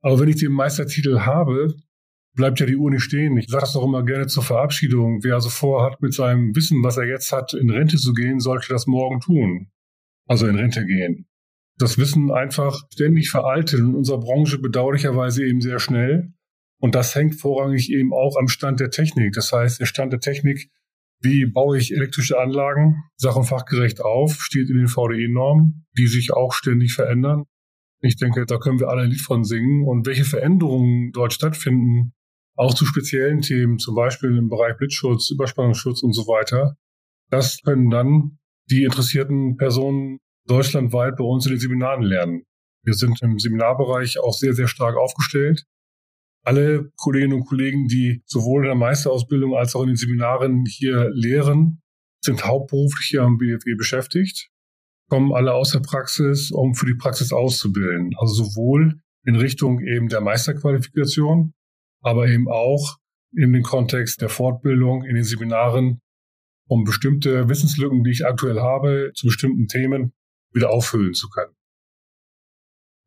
Aber 0.00 0.20
wenn 0.20 0.28
ich 0.28 0.36
den 0.36 0.52
Meistertitel 0.52 1.20
habe, 1.20 1.74
bleibt 2.34 2.60
ja 2.60 2.66
die 2.66 2.76
Uhr 2.76 2.90
nicht 2.90 3.02
stehen. 3.02 3.36
Ich 3.36 3.48
sage 3.48 3.62
das 3.62 3.72
doch 3.72 3.84
immer 3.84 4.04
gerne 4.04 4.26
zur 4.28 4.44
Verabschiedung. 4.44 5.24
Wer 5.24 5.34
also 5.34 5.48
vorhat, 5.48 6.00
mit 6.00 6.14
seinem 6.14 6.54
Wissen, 6.54 6.82
was 6.84 6.96
er 6.96 7.06
jetzt 7.06 7.32
hat, 7.32 7.52
in 7.54 7.70
Rente 7.70 7.96
zu 7.96 8.12
gehen, 8.12 8.38
sollte 8.38 8.68
das 8.68 8.86
morgen 8.86 9.20
tun. 9.20 9.70
Also 10.26 10.46
in 10.46 10.56
Rente 10.56 10.84
gehen. 10.84 11.26
Das 11.78 11.98
Wissen 11.98 12.30
einfach 12.30 12.80
ständig 12.92 13.30
veraltet 13.30 13.80
in 13.80 13.94
unserer 13.94 14.20
Branche 14.20 14.58
bedauerlicherweise 14.58 15.44
eben 15.44 15.60
sehr 15.60 15.78
schnell. 15.78 16.32
Und 16.80 16.94
das 16.94 17.14
hängt 17.14 17.34
vorrangig 17.34 17.90
eben 17.90 18.12
auch 18.12 18.36
am 18.38 18.48
Stand 18.48 18.80
der 18.80 18.90
Technik. 18.90 19.32
Das 19.32 19.52
heißt, 19.52 19.80
der 19.80 19.86
Stand 19.86 20.12
der 20.12 20.20
Technik, 20.20 20.70
wie 21.20 21.46
baue 21.46 21.78
ich 21.78 21.92
elektrische 21.92 22.38
Anlagen 22.38 23.02
sach- 23.16 23.36
und 23.36 23.44
fachgerecht 23.44 24.00
auf, 24.00 24.40
steht 24.40 24.70
in 24.70 24.76
den 24.76 24.88
VDE-Normen, 24.88 25.86
die 25.96 26.06
sich 26.06 26.32
auch 26.32 26.52
ständig 26.52 26.92
verändern. 26.92 27.44
Ich 28.00 28.16
denke, 28.16 28.46
da 28.46 28.58
können 28.58 28.78
wir 28.78 28.88
alle 28.88 29.02
ein 29.02 29.10
Lied 29.10 29.20
von 29.20 29.42
singen. 29.42 29.86
Und 29.86 30.06
welche 30.06 30.24
Veränderungen 30.24 31.10
dort 31.12 31.32
stattfinden, 31.32 32.12
auch 32.54 32.74
zu 32.74 32.86
speziellen 32.86 33.40
Themen, 33.40 33.78
zum 33.78 33.96
Beispiel 33.96 34.36
im 34.36 34.48
Bereich 34.48 34.76
Blitzschutz, 34.76 35.30
Überspannungsschutz 35.30 36.02
und 36.02 36.12
so 36.12 36.22
weiter, 36.22 36.76
das 37.30 37.60
können 37.62 37.90
dann 37.90 38.38
die 38.70 38.84
interessierten 38.84 39.56
Personen 39.56 40.18
deutschlandweit 40.46 41.16
bei 41.16 41.24
uns 41.24 41.46
in 41.46 41.52
den 41.52 41.60
Seminaren 41.60 42.02
lernen. 42.02 42.42
Wir 42.84 42.94
sind 42.94 43.20
im 43.22 43.38
Seminarbereich 43.38 44.18
auch 44.20 44.32
sehr, 44.32 44.54
sehr 44.54 44.68
stark 44.68 44.96
aufgestellt. 44.96 45.64
Alle 46.44 46.90
Kolleginnen 46.96 47.34
und 47.34 47.46
Kollegen, 47.46 47.88
die 47.88 48.22
sowohl 48.26 48.62
in 48.62 48.68
der 48.68 48.74
Meisterausbildung 48.74 49.54
als 49.54 49.74
auch 49.74 49.82
in 49.82 49.88
den 49.88 49.96
Seminaren 49.96 50.64
hier 50.66 51.10
lehren, 51.12 51.82
sind 52.22 52.44
hauptberuflich 52.44 53.06
hier 53.08 53.22
am 53.22 53.38
BFE 53.38 53.76
beschäftigt 53.76 54.50
kommen 55.08 55.32
alle 55.32 55.54
aus 55.54 55.72
der 55.72 55.80
Praxis, 55.80 56.50
um 56.50 56.74
für 56.74 56.86
die 56.86 56.94
Praxis 56.94 57.32
auszubilden. 57.32 58.12
Also 58.18 58.44
sowohl 58.44 59.00
in 59.24 59.36
Richtung 59.36 59.80
eben 59.80 60.08
der 60.08 60.20
Meisterqualifikation, 60.20 61.54
aber 62.02 62.28
eben 62.28 62.48
auch 62.48 62.98
in 63.34 63.52
den 63.52 63.62
Kontext 63.62 64.22
der 64.22 64.28
Fortbildung, 64.28 65.04
in 65.04 65.14
den 65.14 65.24
Seminaren, 65.24 66.00
um 66.68 66.84
bestimmte 66.84 67.48
Wissenslücken, 67.48 68.04
die 68.04 68.10
ich 68.10 68.26
aktuell 68.26 68.60
habe, 68.60 69.12
zu 69.14 69.26
bestimmten 69.26 69.66
Themen 69.66 70.12
wieder 70.52 70.70
auffüllen 70.70 71.14
zu 71.14 71.28
können. 71.28 71.52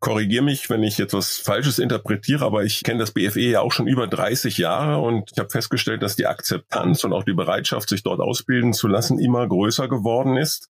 Korrigiere 0.01 0.44
mich, 0.44 0.68
wenn 0.71 0.81
ich 0.81 1.00
etwas 1.00 1.38
Falsches 1.38 1.77
interpretiere, 1.77 2.44
aber 2.44 2.63
ich 2.63 2.81
kenne 2.83 3.00
das 3.00 3.12
BFE 3.12 3.39
ja 3.39 3.62
auch 3.62 3.71
schon 3.71 3.86
über 3.86 4.07
30 4.07 4.57
Jahre 4.57 5.00
und 5.00 5.30
ich 5.31 5.38
habe 5.38 5.51
festgestellt, 5.51 6.01
dass 6.01 6.15
die 6.15 6.25
Akzeptanz 6.25 7.03
und 7.03 7.13
auch 7.13 7.24
die 7.24 7.36
Bereitschaft, 7.36 7.88
sich 7.88 8.01
dort 8.01 8.19
ausbilden 8.19 8.74
zu 8.74 8.88
lassen, 8.88 9.19
immer 9.19 9.48
größer 9.48 9.88
geworden 9.88 10.38
ist. 10.38 10.69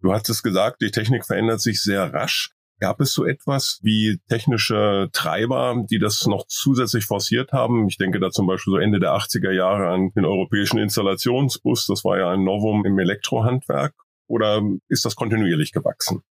Du 0.00 0.14
hattest 0.14 0.42
gesagt, 0.42 0.80
die 0.80 0.90
Technik 0.90 1.26
verändert 1.26 1.60
sich 1.60 1.82
sehr 1.82 2.14
rasch. 2.14 2.50
Gab 2.80 3.00
es 3.02 3.12
so 3.12 3.26
etwas 3.26 3.78
wie 3.82 4.20
technische 4.28 5.10
Treiber, 5.12 5.84
die 5.90 5.98
das 5.98 6.26
noch 6.26 6.46
zusätzlich 6.46 7.04
forciert 7.04 7.52
haben? 7.52 7.88
Ich 7.88 7.98
denke 7.98 8.20
da 8.20 8.30
zum 8.30 8.46
Beispiel 8.46 8.72
so 8.72 8.78
Ende 8.78 9.00
der 9.00 9.12
80er 9.12 9.50
Jahre 9.50 9.88
an 9.88 10.12
den 10.16 10.24
europäischen 10.24 10.78
Installationsbus. 10.78 11.86
Das 11.86 12.04
war 12.04 12.18
ja 12.18 12.30
ein 12.30 12.44
Novum 12.44 12.86
im 12.86 12.98
Elektrohandwerk. 12.98 13.94
Oder 14.28 14.62
ist 14.88 15.04
das 15.04 15.14
kontinuierlich 15.14 15.72
gewachsen? 15.72 16.22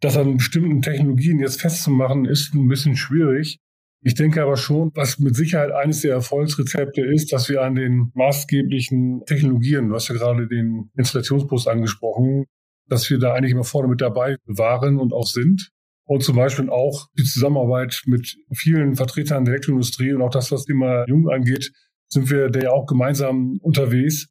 Das 0.00 0.16
an 0.16 0.38
bestimmten 0.38 0.80
Technologien 0.80 1.40
jetzt 1.40 1.60
festzumachen, 1.60 2.24
ist 2.24 2.54
ein 2.54 2.68
bisschen 2.68 2.96
schwierig. 2.96 3.58
Ich 4.02 4.14
denke 4.14 4.42
aber 4.42 4.56
schon, 4.56 4.90
was 4.94 5.18
mit 5.18 5.36
Sicherheit 5.36 5.72
eines 5.72 6.00
der 6.00 6.14
Erfolgsrezepte 6.14 7.02
ist, 7.02 7.34
dass 7.34 7.50
wir 7.50 7.62
an 7.62 7.74
den 7.74 8.10
maßgeblichen 8.14 9.24
Technologien, 9.26 9.88
du 9.88 9.94
hast 9.94 10.08
ja 10.08 10.14
gerade 10.14 10.48
den 10.48 10.90
Installationsbus 10.96 11.66
angesprochen, 11.66 12.46
dass 12.86 13.10
wir 13.10 13.18
da 13.18 13.34
eigentlich 13.34 13.52
immer 13.52 13.62
vorne 13.64 13.88
mit 13.88 14.00
dabei 14.00 14.36
waren 14.46 14.98
und 14.98 15.12
auch 15.12 15.26
sind. 15.26 15.70
Und 16.06 16.22
zum 16.22 16.34
Beispiel 16.34 16.70
auch 16.70 17.08
die 17.18 17.24
Zusammenarbeit 17.24 18.02
mit 18.06 18.38
vielen 18.54 18.96
Vertretern 18.96 19.44
der 19.44 19.52
Elektroindustrie 19.52 20.14
und 20.14 20.22
auch 20.22 20.30
das, 20.30 20.50
was 20.50 20.66
immer 20.66 21.06
Jung 21.06 21.28
angeht, 21.28 21.70
sind 22.08 22.30
wir 22.30 22.48
da 22.48 22.58
ja 22.58 22.70
auch 22.70 22.86
gemeinsam 22.86 23.58
unterwegs, 23.60 24.28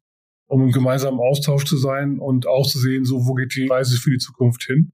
um 0.48 0.62
im 0.62 0.72
gemeinsamen 0.72 1.20
Austausch 1.20 1.64
zu 1.64 1.76
sein 1.76 2.18
und 2.18 2.48
auch 2.48 2.66
zu 2.66 2.80
sehen, 2.80 3.04
so 3.04 3.24
wo 3.24 3.34
geht 3.34 3.54
die 3.54 3.68
Reise 3.68 3.98
für 3.98 4.10
die 4.10 4.18
Zukunft 4.18 4.64
hin 4.64 4.90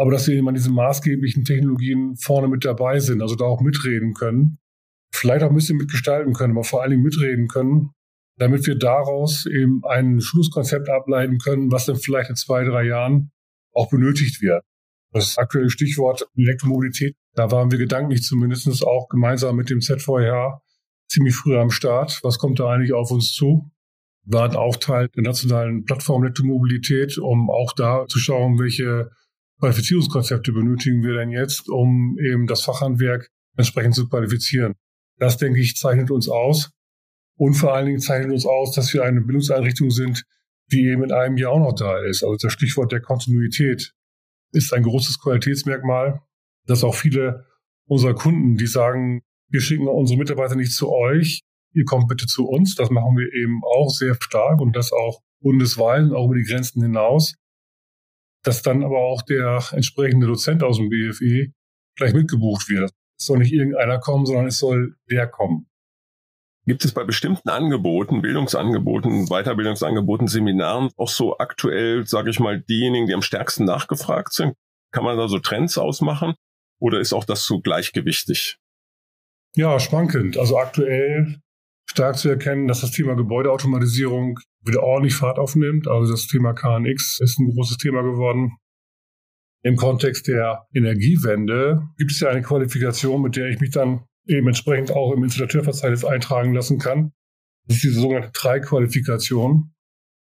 aber 0.00 0.12
dass 0.12 0.26
wir 0.26 0.34
eben 0.34 0.48
an 0.48 0.54
diesen 0.54 0.74
maßgeblichen 0.74 1.44
Technologien 1.44 2.16
vorne 2.16 2.48
mit 2.48 2.64
dabei 2.64 3.00
sind, 3.00 3.20
also 3.20 3.34
da 3.34 3.44
auch 3.44 3.60
mitreden 3.60 4.14
können, 4.14 4.58
vielleicht 5.14 5.44
auch 5.44 5.50
ein 5.50 5.54
bisschen 5.54 5.76
mitgestalten 5.76 6.32
können, 6.32 6.54
aber 6.54 6.64
vor 6.64 6.80
allen 6.80 6.92
Dingen 6.92 7.02
mitreden 7.02 7.48
können, 7.48 7.90
damit 8.38 8.66
wir 8.66 8.76
daraus 8.76 9.44
eben 9.44 9.82
ein 9.84 10.22
Schlusskonzept 10.22 10.88
ableiten 10.88 11.36
können, 11.36 11.70
was 11.70 11.84
dann 11.84 11.96
vielleicht 11.96 12.30
in 12.30 12.36
zwei, 12.36 12.64
drei 12.64 12.84
Jahren 12.84 13.30
auch 13.74 13.90
benötigt 13.90 14.40
wird. 14.40 14.64
Das 15.12 15.36
aktuelle 15.36 15.68
Stichwort 15.68 16.26
Elektromobilität, 16.34 17.14
da 17.34 17.50
waren 17.50 17.70
wir 17.70 17.76
gedanklich 17.76 18.22
zumindest 18.22 18.82
auch 18.82 19.06
gemeinsam 19.10 19.54
mit 19.54 19.68
dem 19.68 19.82
ZVH 19.82 20.62
ziemlich 21.10 21.36
früh 21.36 21.58
am 21.58 21.70
Start. 21.70 22.20
Was 22.22 22.38
kommt 22.38 22.58
da 22.58 22.70
eigentlich 22.70 22.94
auf 22.94 23.10
uns 23.10 23.34
zu? 23.34 23.70
Waren 24.24 24.56
auch 24.56 24.76
Teil 24.76 25.10
der 25.10 25.24
nationalen 25.24 25.84
Plattform 25.84 26.22
Elektromobilität, 26.22 27.18
um 27.18 27.50
auch 27.50 27.74
da 27.74 28.06
zu 28.08 28.18
schauen, 28.18 28.58
welche 28.58 29.10
Qualifizierungskonzepte 29.60 30.52
benötigen 30.52 31.02
wir 31.02 31.14
denn 31.14 31.30
jetzt, 31.30 31.68
um 31.68 32.16
eben 32.18 32.46
das 32.46 32.62
Fachhandwerk 32.62 33.28
entsprechend 33.56 33.94
zu 33.94 34.08
qualifizieren. 34.08 34.74
Das, 35.18 35.36
denke 35.36 35.60
ich, 35.60 35.76
zeichnet 35.76 36.10
uns 36.10 36.28
aus. 36.28 36.70
Und 37.36 37.54
vor 37.54 37.74
allen 37.74 37.86
Dingen 37.86 38.00
zeichnet 38.00 38.32
uns 38.32 38.46
aus, 38.46 38.74
dass 38.74 38.92
wir 38.92 39.04
eine 39.04 39.20
Bildungseinrichtung 39.20 39.90
sind, 39.90 40.24
die 40.72 40.86
eben 40.86 41.04
in 41.04 41.12
einem 41.12 41.36
Jahr 41.36 41.52
auch 41.52 41.58
noch 41.58 41.74
da 41.74 41.98
ist. 42.02 42.22
Also 42.22 42.36
das 42.40 42.52
Stichwort 42.52 42.92
der 42.92 43.00
Kontinuität 43.00 43.92
ist 44.52 44.72
ein 44.72 44.82
großes 44.82 45.20
Qualitätsmerkmal, 45.20 46.20
dass 46.66 46.84
auch 46.84 46.94
viele 46.94 47.46
unserer 47.86 48.14
Kunden, 48.14 48.56
die 48.56 48.66
sagen, 48.66 49.22
wir 49.48 49.60
schicken 49.60 49.88
unsere 49.88 50.18
Mitarbeiter 50.18 50.54
nicht 50.54 50.72
zu 50.72 50.90
euch, 50.90 51.42
ihr 51.72 51.84
kommt 51.84 52.08
bitte 52.08 52.26
zu 52.26 52.46
uns. 52.46 52.74
Das 52.76 52.90
machen 52.90 53.16
wir 53.16 53.32
eben 53.32 53.60
auch 53.64 53.90
sehr 53.90 54.16
stark 54.20 54.60
und 54.60 54.76
das 54.76 54.92
auch 54.92 55.20
bundesweit 55.40 56.04
und 56.04 56.14
auch 56.14 56.26
über 56.26 56.36
die 56.36 56.44
Grenzen 56.44 56.82
hinaus. 56.82 57.34
Dass 58.42 58.62
dann 58.62 58.82
aber 58.82 58.98
auch 58.98 59.22
der 59.22 59.62
entsprechende 59.72 60.26
Dozent 60.26 60.62
aus 60.62 60.78
dem 60.78 60.88
BFE 60.88 61.52
gleich 61.96 62.14
mitgebucht 62.14 62.68
wird. 62.68 62.90
Es 63.18 63.26
soll 63.26 63.38
nicht 63.38 63.52
irgendeiner 63.52 63.98
kommen, 63.98 64.24
sondern 64.24 64.46
es 64.46 64.58
soll 64.58 64.96
der 65.10 65.26
kommen. 65.26 65.66
Gibt 66.66 66.84
es 66.84 66.92
bei 66.92 67.04
bestimmten 67.04 67.48
Angeboten, 67.48 68.22
Bildungsangeboten, 68.22 69.26
Weiterbildungsangeboten, 69.26 70.28
Seminaren 70.28 70.90
auch 70.96 71.08
so 71.08 71.38
aktuell, 71.38 72.06
sage 72.06 72.30
ich 72.30 72.38
mal, 72.38 72.60
diejenigen, 72.60 73.06
die 73.06 73.14
am 73.14 73.22
stärksten 73.22 73.64
nachgefragt 73.64 74.32
sind? 74.32 74.54
Kann 74.92 75.04
man 75.04 75.16
da 75.16 75.28
so 75.28 75.38
Trends 75.38 75.78
ausmachen? 75.78 76.34
Oder 76.80 77.00
ist 77.00 77.12
auch 77.12 77.24
das 77.24 77.44
so 77.44 77.60
gleichgewichtig? 77.60 78.58
Ja, 79.56 79.80
schwankend. 79.80 80.38
Also 80.38 80.58
aktuell 80.58 81.40
stark 81.88 82.16
zu 82.18 82.28
erkennen, 82.28 82.68
dass 82.68 82.82
das 82.82 82.92
Thema 82.92 83.16
Gebäudeautomatisierung 83.16 84.38
wieder 84.64 84.82
ordentlich 84.82 85.14
Fahrt 85.14 85.38
aufnimmt. 85.38 85.88
Also 85.88 86.12
das 86.12 86.26
Thema 86.26 86.52
KNX 86.52 87.20
ist 87.20 87.38
ein 87.38 87.52
großes 87.54 87.78
Thema 87.78 88.02
geworden. 88.02 88.52
Im 89.62 89.76
Kontext 89.76 90.26
der 90.26 90.66
Energiewende 90.74 91.82
gibt 91.98 92.12
es 92.12 92.20
ja 92.20 92.28
eine 92.28 92.42
Qualifikation, 92.42 93.22
mit 93.22 93.36
der 93.36 93.48
ich 93.48 93.60
mich 93.60 93.70
dann 93.70 94.04
eben 94.26 94.46
entsprechend 94.46 94.90
auch 94.90 95.12
im 95.12 95.24
Installateurverzeichnis 95.24 96.04
eintragen 96.04 96.54
lassen 96.54 96.78
kann. 96.78 97.12
Das 97.66 97.76
ist 97.76 97.84
diese 97.84 98.00
sogenannte 98.00 98.30
Drei-Qualifikation, 98.32 99.74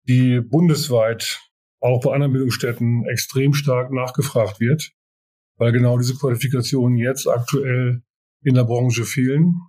die 0.08 0.40
bundesweit 0.40 1.40
auch 1.80 2.00
bei 2.00 2.12
anderen 2.12 2.32
Bildungsstätten 2.32 3.04
extrem 3.06 3.52
stark 3.52 3.92
nachgefragt 3.92 4.60
wird, 4.60 4.92
weil 5.58 5.72
genau 5.72 5.98
diese 5.98 6.16
Qualifikationen 6.16 6.96
jetzt 6.96 7.28
aktuell 7.28 8.02
in 8.42 8.54
der 8.54 8.64
Branche 8.64 9.04
fehlen. 9.04 9.60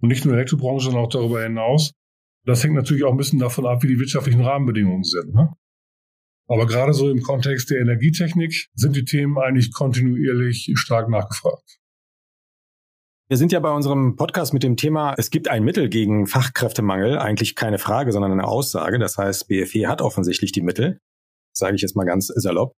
Und 0.00 0.08
nicht 0.08 0.24
nur 0.24 0.32
in 0.32 0.38
der 0.38 0.40
Elektrobranche, 0.40 0.86
sondern 0.86 1.04
auch 1.04 1.10
darüber 1.10 1.42
hinaus. 1.42 1.92
Das 2.44 2.64
hängt 2.64 2.74
natürlich 2.74 3.04
auch 3.04 3.12
ein 3.12 3.16
bisschen 3.16 3.38
davon 3.38 3.66
ab, 3.66 3.82
wie 3.82 3.88
die 3.88 3.98
wirtschaftlichen 3.98 4.40
Rahmenbedingungen 4.40 5.04
sind. 5.04 5.34
Ne? 5.34 5.52
Aber 6.48 6.66
gerade 6.66 6.92
so 6.92 7.08
im 7.10 7.22
Kontext 7.22 7.70
der 7.70 7.80
Energietechnik 7.80 8.68
sind 8.74 8.96
die 8.96 9.04
Themen 9.04 9.38
eigentlich 9.38 9.72
kontinuierlich 9.72 10.72
stark 10.74 11.08
nachgefragt. 11.08 11.78
Wir 13.28 13.38
sind 13.38 13.52
ja 13.52 13.60
bei 13.60 13.70
unserem 13.70 14.16
Podcast 14.16 14.52
mit 14.52 14.62
dem 14.62 14.76
Thema, 14.76 15.14
es 15.16 15.30
gibt 15.30 15.48
ein 15.48 15.64
Mittel 15.64 15.88
gegen 15.88 16.26
Fachkräftemangel, 16.26 17.18
eigentlich 17.18 17.54
keine 17.54 17.78
Frage, 17.78 18.12
sondern 18.12 18.32
eine 18.32 18.46
Aussage. 18.46 18.98
Das 18.98 19.16
heißt, 19.16 19.48
BFE 19.48 19.88
hat 19.88 20.02
offensichtlich 20.02 20.52
die 20.52 20.60
Mittel, 20.60 20.98
sage 21.54 21.76
ich 21.76 21.82
jetzt 21.82 21.96
mal 21.96 22.04
ganz 22.04 22.26
salopp. 22.26 22.74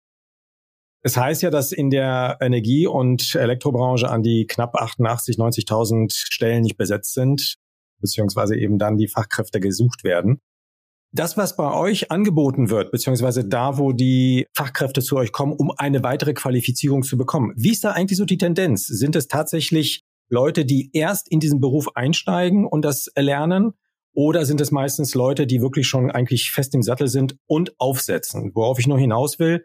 Es 1.02 1.16
heißt 1.16 1.42
ja, 1.42 1.50
dass 1.50 1.73
in 1.73 1.90
der 1.90 2.38
Energie- 2.40 2.87
und 2.87 3.35
Elektrobranche 3.35 4.09
an 4.09 4.23
die 4.23 4.47
knapp 4.47 4.76
88, 4.76 5.37
90.000 5.37 6.12
Stellen 6.12 6.62
nicht 6.62 6.76
besetzt 6.76 7.14
sind, 7.14 7.56
beziehungsweise 8.05 8.55
eben 8.57 8.79
dann 8.79 8.99
die 8.99 9.09
Fachkräfte 9.09 9.61
gesucht 9.61 10.05
werden. 10.05 10.41
Das, 11.11 11.39
was 11.39 11.57
bei 11.57 11.73
euch 11.73 12.11
angeboten 12.11 12.69
wird, 12.69 12.91
beziehungsweise 12.91 13.49
da, 13.49 13.79
wo 13.79 13.93
die 13.93 14.47
Fachkräfte 14.53 15.01
zu 15.01 15.17
euch 15.17 15.33
kommen, 15.33 15.53
um 15.53 15.71
eine 15.71 16.03
weitere 16.03 16.35
Qualifizierung 16.35 17.03
zu 17.03 17.17
bekommen, 17.17 17.55
wie 17.57 17.71
ist 17.71 17.85
da 17.85 17.93
eigentlich 17.93 18.19
so 18.19 18.27
die 18.27 18.37
Tendenz? 18.37 18.87
Sind 18.87 19.17
es 19.17 19.29
tatsächlich 19.29 20.03
Leute, 20.29 20.67
die 20.67 20.91
erst 20.93 21.31
in 21.31 21.41
diesen 21.41 21.61
Beruf 21.61 21.89
einsteigen 21.95 22.67
und 22.67 22.85
das 22.85 23.07
erlernen? 23.07 23.73
Oder 24.13 24.45
sind 24.45 24.61
es 24.61 24.71
meistens 24.71 25.15
Leute, 25.15 25.47
die 25.47 25.63
wirklich 25.63 25.87
schon 25.87 26.11
eigentlich 26.11 26.51
fest 26.51 26.75
im 26.75 26.83
Sattel 26.83 27.09
sind 27.09 27.37
und 27.47 27.75
aufsetzen? 27.79 28.51
Worauf 28.55 28.79
ich 28.79 28.87
nur 28.87 28.99
hinaus 28.99 29.39
will, 29.39 29.65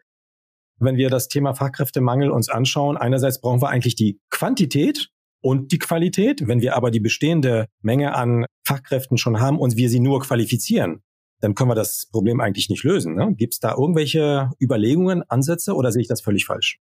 wenn 0.80 0.96
wir 0.96 1.10
das 1.10 1.28
Thema 1.28 1.56
Fachkräftemangel 1.56 2.32
uns 2.32 2.48
anschauen, 2.48 2.96
einerseits 2.96 3.42
brauchen 3.42 3.62
wir 3.62 3.70
eigentlich 3.70 3.96
die 3.96 4.22
Quantität 4.30 5.10
und 5.42 5.72
die 5.72 5.80
Qualität. 5.80 6.48
Wenn 6.48 6.62
wir 6.62 6.76
aber 6.76 6.92
die 6.92 7.00
bestehende 7.00 7.68
Menge 7.82 8.16
an 8.16 8.46
Fachkräften 8.66 9.18
schon 9.18 9.40
haben 9.40 9.60
und 9.60 9.78
wir 9.78 9.90
sie 9.90 10.00
nur 10.00 10.22
qualifizieren, 10.22 11.02
dann 11.42 11.56
können 11.56 11.70
wir 11.70 11.76
das 11.76 12.08
Problem 12.12 12.42
eigentlich 12.42 12.70
nicht 12.70 12.84
lösen. 12.84 13.16
Ne? 13.16 13.34
Gibt 13.36 13.54
es 13.54 13.60
da 13.60 13.76
irgendwelche 13.78 14.50
Überlegungen, 14.62 15.24
Ansätze 15.24 15.74
oder 15.74 15.92
sehe 15.92 16.02
ich 16.02 16.08
das 16.08 16.22
völlig 16.22 16.46
falsch? 16.46 16.80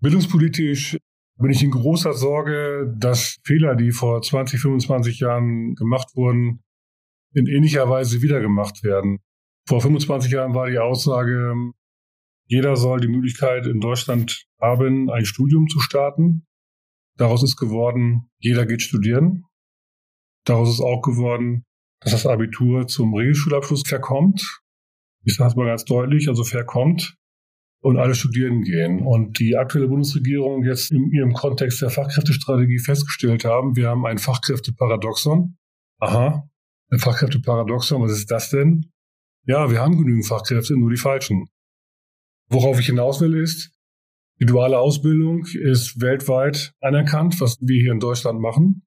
Bildungspolitisch 0.00 0.98
bin 1.38 1.50
ich 1.50 1.62
in 1.62 1.70
großer 1.70 2.12
Sorge, 2.12 2.94
dass 2.96 3.38
Fehler, 3.44 3.74
die 3.74 3.92
vor 3.92 4.22
20, 4.22 4.60
25 4.60 5.20
Jahren 5.20 5.74
gemacht 5.74 6.08
wurden, 6.14 6.62
in 7.34 7.46
ähnlicher 7.46 7.88
Weise 7.88 8.22
wieder 8.22 8.40
gemacht 8.40 8.82
werden. 8.82 9.18
Vor 9.66 9.80
25 9.80 10.32
Jahren 10.32 10.54
war 10.54 10.68
die 10.68 10.78
Aussage, 10.78 11.54
jeder 12.46 12.76
soll 12.76 13.00
die 13.00 13.08
Möglichkeit 13.08 13.66
in 13.66 13.80
Deutschland 13.80 14.44
haben, 14.60 15.10
ein 15.10 15.24
Studium 15.24 15.68
zu 15.68 15.80
starten. 15.80 16.46
Daraus 17.20 17.42
ist 17.42 17.56
geworden, 17.56 18.30
jeder 18.38 18.64
geht 18.64 18.80
studieren. 18.80 19.44
Daraus 20.46 20.70
ist 20.70 20.80
auch 20.80 21.02
geworden, 21.02 21.66
dass 22.00 22.12
das 22.12 22.24
Abitur 22.24 22.86
zum 22.86 23.12
Regelschulabschluss 23.12 23.82
verkommt. 23.86 24.62
Ich 25.26 25.36
sage 25.36 25.50
es 25.50 25.54
mal 25.54 25.66
ganz 25.66 25.84
deutlich, 25.84 26.30
also 26.30 26.44
verkommt 26.44 27.18
und 27.82 27.98
alle 27.98 28.14
studieren 28.14 28.62
gehen. 28.62 29.06
Und 29.06 29.38
die 29.38 29.58
aktuelle 29.58 29.88
Bundesregierung 29.88 30.64
jetzt 30.64 30.92
in 30.92 31.10
ihrem 31.12 31.34
Kontext 31.34 31.82
der 31.82 31.90
Fachkräftestrategie 31.90 32.78
festgestellt 32.78 33.44
haben, 33.44 33.76
wir 33.76 33.90
haben 33.90 34.06
ein 34.06 34.16
Fachkräfteparadoxon. 34.16 35.58
Aha, 35.98 36.48
ein 36.90 36.98
Fachkräfteparadoxon, 37.00 38.00
was 38.00 38.12
ist 38.12 38.30
das 38.30 38.48
denn? 38.48 38.90
Ja, 39.44 39.70
wir 39.70 39.78
haben 39.78 39.98
genügend 39.98 40.26
Fachkräfte, 40.26 40.74
nur 40.74 40.88
die 40.88 40.96
falschen. 40.96 41.48
Worauf 42.48 42.80
ich 42.80 42.86
hinaus 42.86 43.20
will 43.20 43.36
ist, 43.36 43.74
die 44.40 44.46
duale 44.46 44.78
Ausbildung 44.78 45.44
ist 45.52 46.00
weltweit 46.00 46.72
anerkannt, 46.80 47.40
was 47.40 47.58
wir 47.60 47.80
hier 47.80 47.92
in 47.92 48.00
Deutschland 48.00 48.40
machen. 48.40 48.86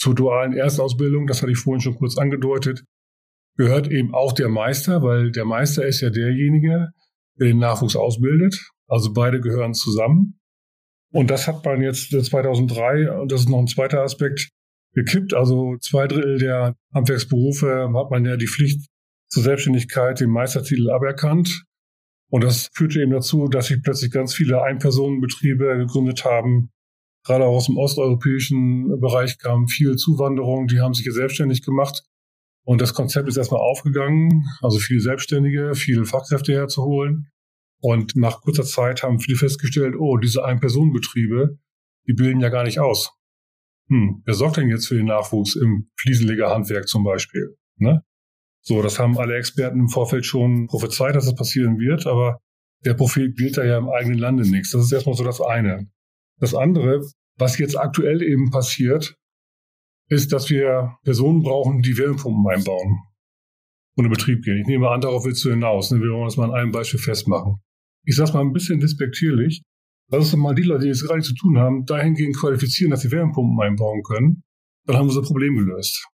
Zur 0.00 0.14
dualen 0.14 0.52
Erstausbildung, 0.52 1.26
das 1.26 1.42
hatte 1.42 1.52
ich 1.52 1.58
vorhin 1.58 1.80
schon 1.80 1.96
kurz 1.96 2.18
angedeutet, 2.18 2.84
gehört 3.56 3.88
eben 3.90 4.14
auch 4.14 4.32
der 4.32 4.48
Meister, 4.48 5.02
weil 5.02 5.30
der 5.30 5.44
Meister 5.44 5.86
ist 5.86 6.00
ja 6.00 6.10
derjenige, 6.10 6.88
den 7.40 7.58
Nachwuchs 7.58 7.96
ausbildet. 7.96 8.70
Also 8.88 9.12
beide 9.12 9.40
gehören 9.40 9.74
zusammen. 9.74 10.40
Und 11.12 11.30
das 11.30 11.46
hat 11.46 11.64
man 11.64 11.80
jetzt 11.80 12.10
2003, 12.10 13.10
und 13.20 13.32
das 13.32 13.42
ist 13.42 13.48
noch 13.48 13.58
ein 13.58 13.66
zweiter 13.66 14.02
Aspekt, 14.02 14.50
gekippt. 14.94 15.34
Also 15.34 15.76
zwei 15.80 16.06
Drittel 16.06 16.38
der 16.38 16.74
Handwerksberufe 16.92 17.90
hat 17.94 18.10
man 18.10 18.24
ja 18.24 18.36
die 18.36 18.48
Pflicht 18.48 18.86
zur 19.28 19.42
Selbstständigkeit, 19.42 20.20
den 20.20 20.30
Meistertitel 20.30 20.90
aberkannt. 20.90 21.64
Und 22.30 22.44
das 22.44 22.68
führte 22.74 23.00
eben 23.00 23.12
dazu, 23.12 23.48
dass 23.48 23.68
sich 23.68 23.82
plötzlich 23.82 24.10
ganz 24.10 24.34
viele 24.34 24.62
Einpersonenbetriebe 24.62 25.78
gegründet 25.78 26.24
haben. 26.24 26.70
Gerade 27.24 27.44
auch 27.44 27.56
aus 27.56 27.66
dem 27.66 27.76
osteuropäischen 27.76 29.00
Bereich 29.00 29.38
kam 29.38 29.68
viel 29.68 29.96
Zuwanderung, 29.96 30.66
die 30.66 30.80
haben 30.80 30.94
sich 30.94 31.06
jetzt 31.06 31.16
selbstständig 31.16 31.62
gemacht. 31.62 32.02
Und 32.64 32.82
das 32.82 32.92
Konzept 32.92 33.28
ist 33.28 33.38
erstmal 33.38 33.60
aufgegangen, 33.60 34.44
also 34.60 34.78
viele 34.78 35.00
Selbstständige, 35.00 35.74
viele 35.74 36.04
Fachkräfte 36.04 36.52
herzuholen. 36.52 37.30
Und 37.80 38.16
nach 38.16 38.42
kurzer 38.42 38.64
Zeit 38.64 39.02
haben 39.02 39.20
viele 39.20 39.38
festgestellt, 39.38 39.94
oh, 39.98 40.18
diese 40.18 40.44
Ein-Personen-Betriebe, 40.44 41.58
die 42.06 42.12
bilden 42.12 42.40
ja 42.40 42.50
gar 42.50 42.64
nicht 42.64 42.78
aus. 42.78 43.12
Hm, 43.88 44.22
wer 44.24 44.34
sorgt 44.34 44.58
denn 44.58 44.68
jetzt 44.68 44.86
für 44.86 44.96
den 44.96 45.06
Nachwuchs 45.06 45.56
im 45.56 45.90
Fliesenlegerhandwerk 45.96 46.88
zum 46.88 47.04
Beispiel? 47.04 47.56
Ne? 47.76 48.02
So, 48.62 48.82
das 48.82 48.98
haben 48.98 49.18
alle 49.18 49.36
Experten 49.36 49.80
im 49.80 49.88
Vorfeld 49.88 50.26
schon 50.26 50.66
prophezeit, 50.66 51.14
dass 51.14 51.24
das 51.24 51.34
passieren 51.34 51.78
wird, 51.78 52.06
aber 52.06 52.38
der 52.84 52.94
Prophet 52.94 53.36
gilt 53.36 53.56
da 53.56 53.64
ja 53.64 53.78
im 53.78 53.88
eigenen 53.88 54.18
Lande 54.18 54.48
nichts. 54.48 54.70
Das 54.70 54.84
ist 54.84 54.92
erstmal 54.92 55.16
so 55.16 55.24
das 55.24 55.40
eine. 55.40 55.88
Das 56.38 56.54
andere, 56.54 57.02
was 57.36 57.58
jetzt 57.58 57.76
aktuell 57.76 58.22
eben 58.22 58.50
passiert, 58.50 59.14
ist, 60.08 60.32
dass 60.32 60.50
wir 60.50 60.96
Personen 61.04 61.42
brauchen, 61.42 61.82
die 61.82 61.98
Wärmepumpen 61.98 62.46
einbauen 62.50 62.98
und 63.96 64.04
in 64.04 64.10
Betrieb 64.10 64.42
gehen. 64.42 64.58
Ich 64.58 64.66
nehme 64.66 64.88
an, 64.90 65.00
darauf 65.00 65.24
willst 65.24 65.44
du 65.44 65.50
hinaus. 65.50 65.90
Ne? 65.90 66.00
Wir 66.00 66.10
wollen 66.12 66.26
das 66.26 66.36
mal 66.36 66.50
an 66.50 66.54
einem 66.54 66.72
Beispiel 66.72 67.00
festmachen. 67.00 67.56
Ich 68.04 68.16
sage 68.16 68.32
mal 68.32 68.40
ein 68.40 68.52
bisschen 68.52 68.80
despektierlich. 68.80 69.62
Lass 70.10 70.32
uns 70.32 70.36
mal 70.36 70.54
die 70.54 70.62
Leute, 70.62 70.82
die 70.82 70.88
jetzt 70.88 71.06
gerade 71.06 71.20
zu 71.20 71.34
tun 71.34 71.58
haben, 71.58 71.84
dahingehend 71.84 72.38
qualifizieren, 72.38 72.90
dass 72.90 73.02
sie 73.02 73.10
Wärmepumpen 73.10 73.60
einbauen 73.60 74.02
können. 74.02 74.42
Dann 74.86 74.96
haben 74.96 75.08
wir 75.08 75.16
unser 75.16 75.26
Problem 75.26 75.56
gelöst. 75.56 76.08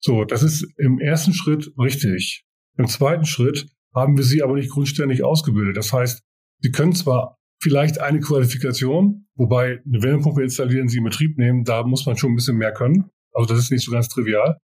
So, 0.00 0.24
das 0.24 0.42
ist 0.42 0.66
im 0.78 0.98
ersten 1.00 1.32
Schritt 1.32 1.72
richtig. 1.78 2.44
Im 2.78 2.86
zweiten 2.86 3.24
Schritt 3.24 3.66
haben 3.94 4.16
wir 4.16 4.24
sie 4.24 4.42
aber 4.42 4.54
nicht 4.54 4.70
grundständig 4.70 5.24
ausgebildet. 5.24 5.76
Das 5.76 5.92
heißt, 5.92 6.22
sie 6.60 6.70
können 6.70 6.92
zwar 6.92 7.38
vielleicht 7.60 8.00
eine 8.00 8.20
Qualifikation, 8.20 9.26
wobei 9.34 9.80
eine 9.84 10.02
Wärmepumpe 10.02 10.42
installieren, 10.42 10.88
sie 10.88 10.98
in 10.98 11.04
Betrieb 11.04 11.38
nehmen, 11.38 11.64
da 11.64 11.82
muss 11.84 12.04
man 12.06 12.16
schon 12.16 12.32
ein 12.32 12.36
bisschen 12.36 12.58
mehr 12.58 12.72
können. 12.72 13.10
Also 13.32 13.52
das 13.52 13.64
ist 13.64 13.70
nicht 13.70 13.84
so 13.84 13.92
ganz 13.92 14.08
trivial. 14.08 14.58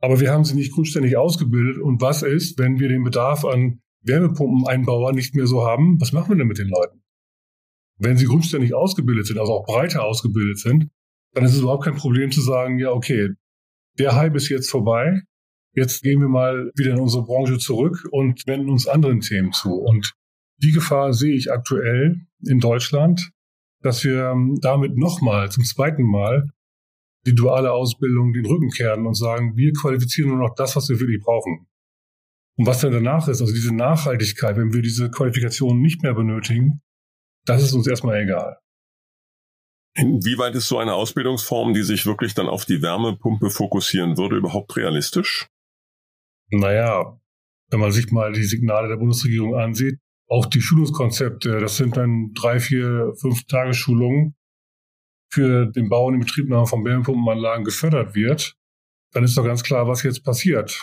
Aber 0.00 0.20
wir 0.20 0.30
haben 0.30 0.44
sie 0.44 0.54
nicht 0.54 0.72
grundständig 0.72 1.16
ausgebildet. 1.16 1.78
Und 1.78 2.00
was 2.00 2.22
ist, 2.22 2.58
wenn 2.58 2.78
wir 2.78 2.88
den 2.88 3.02
Bedarf 3.02 3.44
an 3.44 3.80
Wärmepumpeneinbauern 4.02 5.14
nicht 5.14 5.34
mehr 5.34 5.46
so 5.46 5.64
haben? 5.64 6.00
Was 6.00 6.12
machen 6.12 6.30
wir 6.30 6.36
denn 6.36 6.48
mit 6.48 6.58
den 6.58 6.68
Leuten? 6.68 7.02
Wenn 7.98 8.16
sie 8.16 8.26
grundständig 8.26 8.74
ausgebildet 8.74 9.26
sind, 9.26 9.38
also 9.38 9.54
auch 9.54 9.64
breiter 9.64 10.04
ausgebildet 10.04 10.58
sind, 10.58 10.90
dann 11.32 11.44
ist 11.44 11.54
es 11.54 11.60
überhaupt 11.60 11.84
kein 11.84 11.96
Problem 11.96 12.30
zu 12.30 12.40
sagen, 12.40 12.78
ja, 12.78 12.90
okay, 12.90 13.30
der 13.98 14.14
Hype 14.14 14.36
ist 14.36 14.48
jetzt 14.48 14.70
vorbei. 14.70 15.22
Jetzt 15.72 16.02
gehen 16.02 16.20
wir 16.20 16.28
mal 16.28 16.70
wieder 16.74 16.92
in 16.92 17.00
unsere 17.00 17.24
Branche 17.24 17.58
zurück 17.58 18.06
und 18.10 18.46
wenden 18.46 18.70
uns 18.70 18.86
anderen 18.86 19.20
Themen 19.20 19.52
zu. 19.52 19.74
Und 19.74 20.14
die 20.58 20.72
Gefahr 20.72 21.12
sehe 21.12 21.34
ich 21.34 21.52
aktuell 21.52 22.26
in 22.44 22.60
Deutschland, 22.60 23.30
dass 23.82 24.02
wir 24.04 24.30
ähm, 24.30 24.58
damit 24.62 24.96
nochmal, 24.96 25.50
zum 25.50 25.64
zweiten 25.64 26.02
Mal, 26.02 26.48
die 27.26 27.34
duale 27.34 27.72
Ausbildung 27.72 28.32
den 28.32 28.46
Rücken 28.46 28.70
kehren 28.70 29.06
und 29.06 29.14
sagen, 29.14 29.56
wir 29.56 29.72
qualifizieren 29.72 30.30
nur 30.30 30.38
noch 30.38 30.54
das, 30.54 30.76
was 30.76 30.88
wir 30.88 31.00
wirklich 31.00 31.20
brauchen. 31.20 31.66
Und 32.56 32.66
was 32.66 32.80
dann 32.80 32.92
danach 32.92 33.28
ist, 33.28 33.40
also 33.40 33.52
diese 33.52 33.74
Nachhaltigkeit, 33.74 34.56
wenn 34.56 34.72
wir 34.72 34.80
diese 34.80 35.10
Qualifikationen 35.10 35.82
nicht 35.82 36.02
mehr 36.02 36.14
benötigen, 36.14 36.80
das 37.44 37.62
ist 37.62 37.74
uns 37.74 37.86
erstmal 37.86 38.22
egal. 38.22 38.56
Inwieweit 39.96 40.54
ist 40.54 40.68
so 40.68 40.78
eine 40.78 40.94
Ausbildungsform, 40.94 41.72
die 41.72 41.82
sich 41.82 42.04
wirklich 42.04 42.34
dann 42.34 42.48
auf 42.48 42.66
die 42.66 42.82
Wärmepumpe 42.82 43.48
fokussieren 43.48 44.18
würde, 44.18 44.36
überhaupt 44.36 44.76
realistisch? 44.76 45.48
Naja, 46.50 47.18
wenn 47.70 47.80
man 47.80 47.92
sich 47.92 48.12
mal 48.12 48.32
die 48.32 48.44
Signale 48.44 48.88
der 48.88 48.96
Bundesregierung 48.96 49.56
ansieht, 49.56 49.98
auch 50.28 50.46
die 50.46 50.60
Schulungskonzepte, 50.60 51.60
das 51.60 51.76
sind 51.76 51.96
dann 51.96 52.32
drei, 52.34 52.60
vier, 52.60 53.14
fünf 53.18 53.44
Tagesschulungen 53.46 54.34
für 55.30 55.66
den 55.66 55.88
Bau 55.88 56.06
und 56.06 56.14
den 56.14 56.20
Betriebnahme 56.20 56.66
von 56.66 56.84
Wärmepumpenanlagen 56.84 57.64
gefördert 57.64 58.14
wird, 58.14 58.54
dann 59.12 59.24
ist 59.24 59.36
doch 59.36 59.44
ganz 59.44 59.62
klar, 59.62 59.88
was 59.88 60.02
jetzt 60.02 60.24
passiert. 60.24 60.82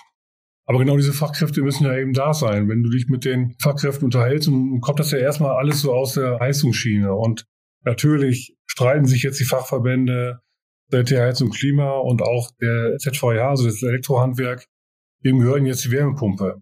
Aber 0.66 0.80
genau 0.80 0.96
diese 0.96 1.14
Fachkräfte 1.14 1.62
müssen 1.62 1.86
ja 1.86 1.96
eben 1.98 2.14
da 2.14 2.34
sein. 2.34 2.70
Wenn 2.70 2.84
du 2.84 2.90
dich 2.90 3.08
mit 3.10 3.26
den 3.26 3.56
Fachkräften 3.60 4.06
unterhältst, 4.06 4.48
und 4.48 4.82
kommt 4.82 5.00
das 5.00 5.12
ja 5.12 5.20
erstmal 5.20 5.58
alles 5.58 5.82
so 5.82 5.94
aus 5.94 6.14
der 6.14 6.40
Heizungsschiene. 6.40 7.14
Und 7.14 7.46
natürlich 7.84 8.56
streiten 8.66 9.06
sich 9.06 9.24
jetzt 9.24 9.40
die 9.40 9.46
Fachverbände 9.46 10.42
der 10.92 11.06
TH 11.06 11.20
Heizung 11.20 11.50
Klima 11.50 11.98
und 11.98 12.22
auch 12.22 12.52
der 12.62 12.98
ZVH, 12.98 13.50
also 13.50 13.66
das 13.66 13.82
Elektrohandwerk, 13.82 14.66
dem 15.24 15.40
gehören 15.40 15.66
jetzt 15.66 15.86
die 15.86 15.92
Wärmepumpe. 15.92 16.62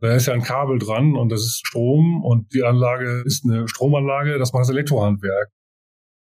Da 0.00 0.14
ist 0.14 0.26
ja 0.26 0.34
ein 0.34 0.42
Kabel 0.42 0.78
dran 0.78 1.16
und 1.16 1.30
das 1.30 1.40
ist 1.40 1.66
Strom 1.66 2.22
und 2.22 2.52
die 2.52 2.62
Anlage 2.62 3.22
ist 3.24 3.44
eine 3.44 3.68
Stromanlage, 3.68 4.38
das 4.38 4.52
macht 4.52 4.62
das 4.62 4.70
Elektrohandwerk. 4.70 5.48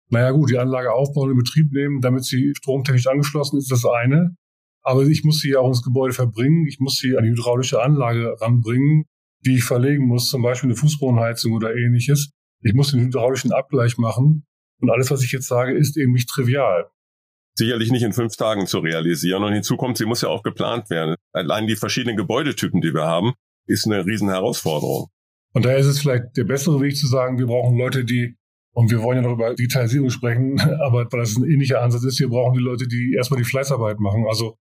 Naja 0.09 0.31
gut, 0.31 0.49
die 0.49 0.57
Anlage 0.57 0.93
aufbauen 0.93 1.25
und 1.25 1.31
in 1.31 1.37
Betrieb 1.37 1.71
nehmen, 1.71 2.01
damit 2.01 2.23
sie 2.23 2.53
stromtechnisch 2.55 3.07
angeschlossen 3.07 3.57
ist, 3.57 3.71
das 3.71 3.85
eine. 3.85 4.35
Aber 4.83 5.03
ich 5.03 5.23
muss 5.23 5.39
sie 5.39 5.51
ja 5.51 5.59
auch 5.59 5.69
ins 5.69 5.81
Gebäude 5.81 6.13
verbringen, 6.13 6.67
ich 6.67 6.79
muss 6.79 6.97
sie 6.97 7.17
an 7.17 7.23
die 7.23 7.31
hydraulische 7.31 7.81
Anlage 7.81 8.35
ranbringen, 8.39 9.05
die 9.45 9.55
ich 9.55 9.63
verlegen 9.63 10.05
muss, 10.05 10.29
zum 10.29 10.41
Beispiel 10.41 10.69
eine 10.69 10.77
Fußbodenheizung 10.77 11.53
oder 11.53 11.75
ähnliches. 11.75 12.31
Ich 12.63 12.73
muss 12.73 12.91
den 12.91 13.01
hydraulischen 13.01 13.51
Abgleich 13.51 13.97
machen. 13.97 14.45
Und 14.79 14.89
alles, 14.89 15.11
was 15.11 15.23
ich 15.23 15.31
jetzt 15.31 15.47
sage, 15.47 15.77
ist 15.77 15.97
eben 15.97 16.13
nicht 16.13 16.29
trivial 16.29 16.89
sicherlich 17.55 17.91
nicht 17.91 18.03
in 18.03 18.13
fünf 18.13 18.35
Tagen 18.35 18.67
zu 18.67 18.79
realisieren. 18.79 19.43
Und 19.43 19.53
hinzu 19.53 19.77
kommt, 19.77 19.97
sie 19.97 20.05
muss 20.05 20.21
ja 20.21 20.29
auch 20.29 20.43
geplant 20.43 20.89
werden. 20.89 21.15
Allein 21.33 21.67
die 21.67 21.75
verschiedenen 21.75 22.17
Gebäudetypen, 22.17 22.81
die 22.81 22.93
wir 22.93 23.03
haben, 23.03 23.33
ist 23.67 23.85
eine 23.85 24.05
riesen 24.05 24.29
Herausforderung. 24.29 25.09
Und 25.53 25.65
daher 25.65 25.77
ist 25.77 25.87
es 25.87 25.99
vielleicht 25.99 26.35
der 26.35 26.45
bessere 26.45 26.81
Weg 26.81 26.97
zu 26.97 27.07
sagen, 27.07 27.37
wir 27.37 27.45
brauchen 27.45 27.77
Leute, 27.77 28.05
die, 28.05 28.35
und 28.73 28.89
wir 28.89 29.03
wollen 29.03 29.17
ja 29.17 29.21
noch 29.21 29.35
über 29.35 29.53
Digitalisierung 29.53 30.09
sprechen, 30.09 30.59
aber 30.85 31.07
weil 31.11 31.19
das 31.19 31.37
ein 31.37 31.43
ähnlicher 31.43 31.81
Ansatz 31.81 32.03
ist, 32.03 32.19
wir 32.19 32.29
brauchen 32.29 32.57
die 32.57 32.63
Leute, 32.63 32.87
die 32.87 33.13
erstmal 33.15 33.39
die 33.39 33.47
Fleißarbeit 33.47 33.99
machen, 33.99 34.25
also 34.27 34.57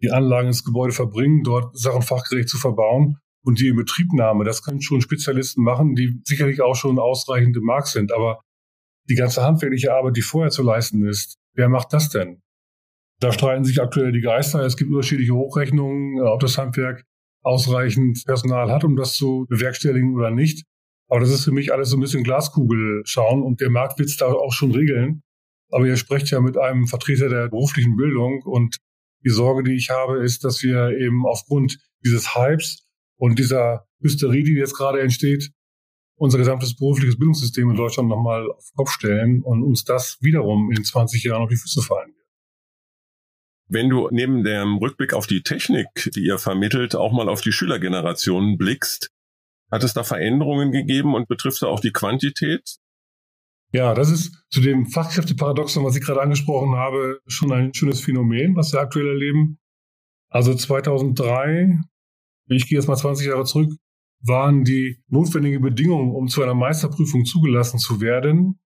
die 0.00 0.12
Anlagen 0.12 0.46
ins 0.46 0.64
Gebäude 0.64 0.92
verbringen, 0.92 1.42
dort 1.42 1.76
Sachen 1.76 2.02
fachgerecht 2.02 2.48
zu 2.48 2.56
verbauen 2.56 3.16
und 3.48 3.58
die 3.60 3.68
in 3.68 3.76
Betriebnahme, 3.76 4.44
das 4.44 4.62
können 4.62 4.82
schon 4.82 5.00
Spezialisten 5.00 5.64
machen, 5.64 5.94
die 5.94 6.20
sicherlich 6.24 6.60
auch 6.60 6.74
schon 6.74 6.98
ausreichend 6.98 7.56
im 7.56 7.62
Markt 7.62 7.86
sind, 7.88 8.12
aber 8.12 8.42
die 9.08 9.14
ganze 9.14 9.42
handwerkliche 9.42 9.94
Arbeit, 9.94 10.18
die 10.18 10.22
vorher 10.22 10.50
zu 10.50 10.62
leisten 10.62 11.06
ist, 11.06 11.38
wer 11.54 11.70
macht 11.70 11.94
das 11.94 12.10
denn? 12.10 12.42
Da 13.20 13.32
streiten 13.32 13.64
sich 13.64 13.80
aktuell 13.80 14.12
die 14.12 14.20
Geister. 14.20 14.60
Es 14.60 14.76
gibt 14.76 14.90
unterschiedliche 14.90 15.32
Hochrechnungen, 15.32 16.20
ob 16.20 16.40
das 16.40 16.58
Handwerk 16.58 17.04
ausreichend 17.42 18.22
Personal 18.26 18.70
hat, 18.70 18.84
um 18.84 18.96
das 18.96 19.14
zu 19.14 19.46
bewerkstelligen 19.48 20.14
oder 20.14 20.30
nicht. 20.30 20.66
Aber 21.08 21.20
das 21.20 21.30
ist 21.30 21.44
für 21.44 21.52
mich 21.52 21.72
alles 21.72 21.88
so 21.88 21.96
ein 21.96 22.00
bisschen 22.00 22.24
Glaskugel 22.24 23.00
schauen 23.06 23.42
und 23.42 23.62
der 23.62 23.70
Markt 23.70 23.98
wird 23.98 24.10
es 24.10 24.18
da 24.18 24.26
auch 24.26 24.52
schon 24.52 24.72
regeln. 24.72 25.22
Aber 25.70 25.86
ihr 25.86 25.96
sprecht 25.96 26.30
ja 26.30 26.40
mit 26.40 26.58
einem 26.58 26.86
Vertreter 26.86 27.30
der 27.30 27.48
beruflichen 27.48 27.96
Bildung 27.96 28.42
und 28.42 28.76
die 29.24 29.30
Sorge, 29.30 29.62
die 29.62 29.74
ich 29.74 29.88
habe, 29.88 30.22
ist, 30.22 30.44
dass 30.44 30.62
wir 30.62 30.90
eben 30.98 31.24
aufgrund 31.24 31.78
dieses 32.04 32.36
Hypes 32.36 32.87
und 33.18 33.38
dieser 33.38 33.86
Hysterie, 34.00 34.44
die 34.44 34.54
jetzt 34.54 34.76
gerade 34.76 35.00
entsteht, 35.00 35.50
unser 36.16 36.38
gesamtes 36.38 36.74
berufliches 36.74 37.16
Bildungssystem 37.16 37.70
in 37.70 37.76
Deutschland 37.76 38.08
nochmal 38.08 38.50
auf 38.50 38.64
den 38.70 38.76
Kopf 38.76 38.90
stellen 38.90 39.42
und 39.42 39.62
uns 39.62 39.84
das 39.84 40.18
wiederum 40.20 40.72
in 40.72 40.84
20 40.84 41.22
Jahren 41.24 41.42
auf 41.42 41.50
die 41.50 41.56
Füße 41.56 41.82
fallen 41.82 42.08
wird. 42.08 42.26
Wenn 43.68 43.90
du 43.90 44.08
neben 44.10 44.42
dem 44.44 44.78
Rückblick 44.78 45.12
auf 45.12 45.26
die 45.26 45.42
Technik, 45.42 45.88
die 46.14 46.24
ihr 46.24 46.38
vermittelt, 46.38 46.96
auch 46.96 47.12
mal 47.12 47.28
auf 47.28 47.42
die 47.42 47.52
Schülergenerationen 47.52 48.56
blickst, 48.56 49.10
hat 49.70 49.84
es 49.84 49.92
da 49.92 50.02
Veränderungen 50.02 50.72
gegeben 50.72 51.14
und 51.14 51.28
betrifft 51.28 51.62
da 51.62 51.66
auch 51.66 51.80
die 51.80 51.92
Quantität? 51.92 52.78
Ja, 53.70 53.92
das 53.92 54.10
ist 54.10 54.42
zu 54.48 54.62
dem 54.62 54.86
Fachkräfteparadoxon, 54.86 55.84
was 55.84 55.94
ich 55.94 56.02
gerade 56.02 56.22
angesprochen 56.22 56.76
habe, 56.76 57.20
schon 57.26 57.52
ein 57.52 57.74
schönes 57.74 58.00
Phänomen, 58.00 58.56
was 58.56 58.72
wir 58.72 58.80
aktuell 58.80 59.08
erleben. 59.08 59.58
Also 60.30 60.54
2003, 60.54 61.78
ich 62.56 62.68
gehe 62.68 62.78
jetzt 62.78 62.88
mal 62.88 62.96
20 62.96 63.26
Jahre 63.26 63.44
zurück, 63.44 63.72
waren 64.24 64.64
die 64.64 65.02
notwendigen 65.08 65.62
Bedingungen, 65.62 66.14
um 66.14 66.28
zu 66.28 66.42
einer 66.42 66.54
Meisterprüfung 66.54 67.24
zugelassen 67.24 67.78
zu 67.78 68.00
werden, 68.00 68.58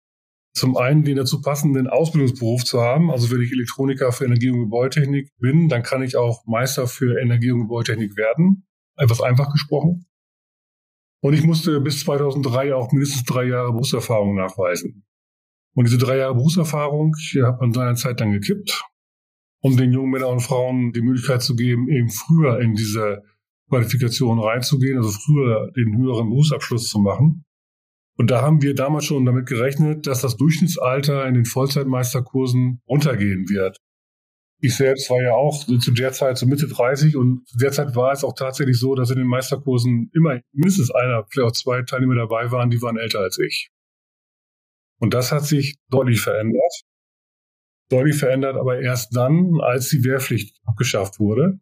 zum 0.53 0.77
einen 0.77 1.05
den 1.05 1.17
dazu 1.17 1.41
passenden 1.41 1.87
Ausbildungsberuf 1.89 2.65
zu 2.65 2.81
haben. 2.81 3.11
Also 3.11 3.31
wenn 3.31 3.43
ich 3.43 3.53
Elektroniker 3.53 4.13
für 4.13 4.25
Energie- 4.25 4.51
und 4.51 4.61
Gebäudetechnik 4.61 5.31
bin, 5.39 5.69
dann 5.69 5.83
kann 5.83 6.03
ich 6.03 6.17
auch 6.17 6.45
Meister 6.47 6.87
für 6.87 7.21
Energie- 7.21 7.53
und 7.53 7.61
Gebäudetechnik 7.63 8.17
werden. 8.17 8.67
Etwas 8.97 9.21
einfach 9.21 9.51
gesprochen. 9.53 10.07
Und 11.23 11.35
ich 11.35 11.45
musste 11.45 11.81
bis 11.81 12.01
2003 12.01 12.75
auch 12.75 12.93
mindestens 12.93 13.25
drei 13.25 13.45
Jahre 13.45 13.73
Berufserfahrung 13.73 14.35
nachweisen. 14.37 15.05
Und 15.75 15.87
diese 15.87 15.99
drei 15.99 16.17
Jahre 16.17 16.35
Berufserfahrung 16.35 17.15
hier 17.31 17.47
hat 17.47 17.61
man 17.61 17.73
seiner 17.73 17.95
Zeit 17.95 18.21
dann 18.21 18.33
gekippt, 18.33 18.83
um 19.61 19.77
den 19.77 19.93
jungen 19.93 20.11
Männern 20.11 20.33
und 20.33 20.41
Frauen 20.41 20.93
die 20.93 21.03
Möglichkeit 21.03 21.43
zu 21.43 21.55
geben, 21.55 21.89
eben 21.89 22.11
früher 22.11 22.59
in 22.61 22.75
diese 22.75 23.23
Qualifikation 23.71 24.39
reinzugehen, 24.39 24.99
also 24.99 25.11
früher 25.11 25.71
den 25.77 25.97
höheren 25.97 26.29
Berufsabschluss 26.29 26.89
zu 26.89 26.99
machen. 26.99 27.45
Und 28.19 28.31
da 28.31 28.43
haben 28.43 28.61
wir 28.61 28.75
damals 28.75 29.07
schon 29.07 29.25
damit 29.25 29.47
gerechnet, 29.47 30.07
dass 30.07 30.21
das 30.21 30.37
Durchschnittsalter 30.37 31.27
in 31.27 31.35
den 31.35 31.47
Vollzeitmeisterkursen 31.47 32.83
runtergehen 32.87 33.49
wird. 33.49 33.79
Ich 34.63 34.77
selbst 34.77 35.09
war 35.09 35.23
ja 35.23 35.33
auch 35.33 35.65
zu 35.65 35.91
der 35.93 36.13
Zeit 36.13 36.37
so 36.37 36.47
Mitte 36.47 36.69
30 36.69 37.17
und 37.17 37.49
zu 37.49 37.57
der 37.57 37.73
Zeit 37.73 37.97
war 37.97 38.13
es 38.13 38.23
auch 38.23 38.35
tatsächlich 38.35 38.79
so, 38.79 38.95
dass 38.95 39.11
in 39.11 39.17
den 39.17 39.27
Meisterkursen 39.27 40.11
immer 40.15 40.39
mindestens 40.53 40.91
einer, 40.91 41.25
vielleicht 41.31 41.49
auch 41.49 41.53
zwei 41.53 41.83
Teilnehmer 41.83 42.17
dabei 42.17 42.51
waren, 42.51 42.69
die 42.69 42.83
waren 42.83 42.99
älter 42.99 43.21
als 43.21 43.39
ich. 43.39 43.71
Und 44.99 45.15
das 45.15 45.33
hat 45.33 45.47
sich 45.47 45.77
deutlich 45.89 46.21
verändert. 46.21 46.83
Deutlich 47.89 48.17
verändert 48.17 48.57
aber 48.57 48.81
erst 48.81 49.17
dann, 49.17 49.61
als 49.63 49.89
die 49.89 50.05
Wehrpflicht 50.05 50.61
abgeschafft 50.67 51.19
wurde. 51.19 51.59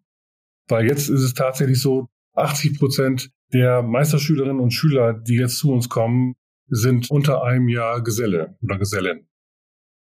Weil 0.69 0.87
jetzt 0.87 1.09
ist 1.09 1.23
es 1.23 1.35
tatsächlich 1.35 1.81
so, 1.81 2.09
80 2.35 2.79
Prozent 2.79 3.31
der 3.53 3.83
Meisterschülerinnen 3.83 4.61
und 4.61 4.71
Schüler, 4.73 5.15
die 5.15 5.37
jetzt 5.37 5.59
zu 5.59 5.73
uns 5.73 5.89
kommen, 5.89 6.35
sind 6.69 7.11
unter 7.11 7.43
einem 7.43 7.69
Jahr 7.69 8.03
Geselle 8.03 8.57
oder 8.63 8.79
Gesellin. 8.79 9.27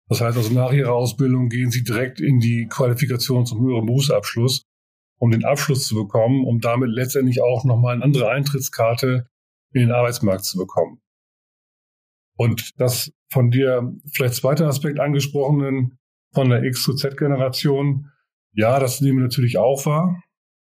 Das 0.09 0.21
heißt 0.21 0.37
also, 0.37 0.53
nach 0.53 0.73
ihrer 0.73 0.93
Ausbildung 0.93 1.49
gehen 1.49 1.71
sie 1.71 1.83
direkt 1.83 2.21
in 2.21 2.39
die 2.39 2.67
Qualifikation 2.69 3.47
zum 3.47 3.61
höheren 3.61 3.87
Berufsabschluss, 3.87 4.65
um 5.19 5.31
den 5.31 5.45
Abschluss 5.45 5.87
zu 5.87 5.95
bekommen, 5.95 6.45
um 6.45 6.61
damit 6.61 6.91
letztendlich 6.91 7.43
auch 7.43 7.65
nochmal 7.65 7.95
eine 7.95 8.05
andere 8.05 8.31
Eintrittskarte 8.31 9.27
in 9.73 9.81
den 9.81 9.93
Arbeitsmarkt 9.93 10.45
zu 10.45 10.59
bekommen. 10.59 11.01
Und 12.37 12.81
das 12.81 13.13
von 13.31 13.51
dir 13.51 13.95
vielleicht 14.13 14.35
zweiter 14.35 14.67
Aspekt 14.67 15.01
angesprochenen 15.01 15.99
von 16.33 16.49
der 16.49 16.63
X 16.63 16.83
zu 16.83 16.95
Z-Generation, 16.95 18.11
ja, 18.53 18.79
das 18.79 19.01
nehmen 19.01 19.19
wir 19.19 19.25
natürlich 19.25 19.59
auch 19.59 19.87
wahr. 19.87 20.23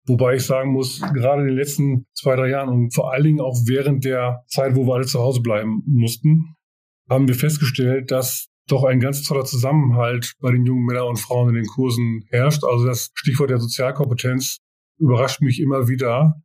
Wobei 0.06 0.36
ich 0.36 0.46
sagen 0.46 0.72
muss, 0.72 1.00
gerade 1.00 1.42
in 1.42 1.48
den 1.48 1.56
letzten 1.56 2.06
zwei, 2.14 2.34
drei 2.34 2.48
Jahren 2.48 2.68
und 2.68 2.94
vor 2.94 3.12
allen 3.12 3.24
Dingen 3.24 3.40
auch 3.40 3.56
während 3.66 4.04
der 4.04 4.42
Zeit, 4.48 4.74
wo 4.74 4.86
wir 4.86 4.94
alle 4.94 5.06
zu 5.06 5.20
Hause 5.20 5.40
bleiben 5.40 5.82
mussten, 5.86 6.56
haben 7.08 7.28
wir 7.28 7.34
festgestellt, 7.34 8.10
dass 8.10 8.48
doch 8.66 8.84
ein 8.84 9.00
ganz 9.00 9.22
toller 9.22 9.44
Zusammenhalt 9.44 10.34
bei 10.40 10.52
den 10.52 10.64
jungen 10.64 10.84
Männern 10.84 11.08
und 11.08 11.18
Frauen 11.18 11.50
in 11.50 11.56
den 11.56 11.66
Kursen 11.66 12.24
herrscht. 12.30 12.64
Also 12.64 12.86
das 12.86 13.10
Stichwort 13.14 13.50
der 13.50 13.58
Sozialkompetenz 13.58 14.58
überrascht 14.98 15.42
mich 15.42 15.60
immer 15.60 15.88
wieder, 15.88 16.40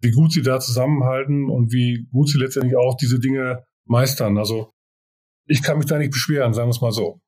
wie 0.00 0.10
gut 0.10 0.32
sie 0.32 0.42
da 0.42 0.60
zusammenhalten 0.60 1.48
und 1.50 1.72
wie 1.72 2.06
gut 2.12 2.28
sie 2.28 2.38
letztendlich 2.38 2.76
auch 2.76 2.96
diese 2.96 3.18
Dinge 3.18 3.64
meistern. 3.86 4.38
Also 4.38 4.70
ich 5.46 5.62
kann 5.62 5.78
mich 5.78 5.86
da 5.86 5.98
nicht 5.98 6.12
beschweren, 6.12 6.54
sagen 6.54 6.68
wir 6.68 6.74
es 6.74 6.80
mal 6.80 6.92
so. 6.92 7.20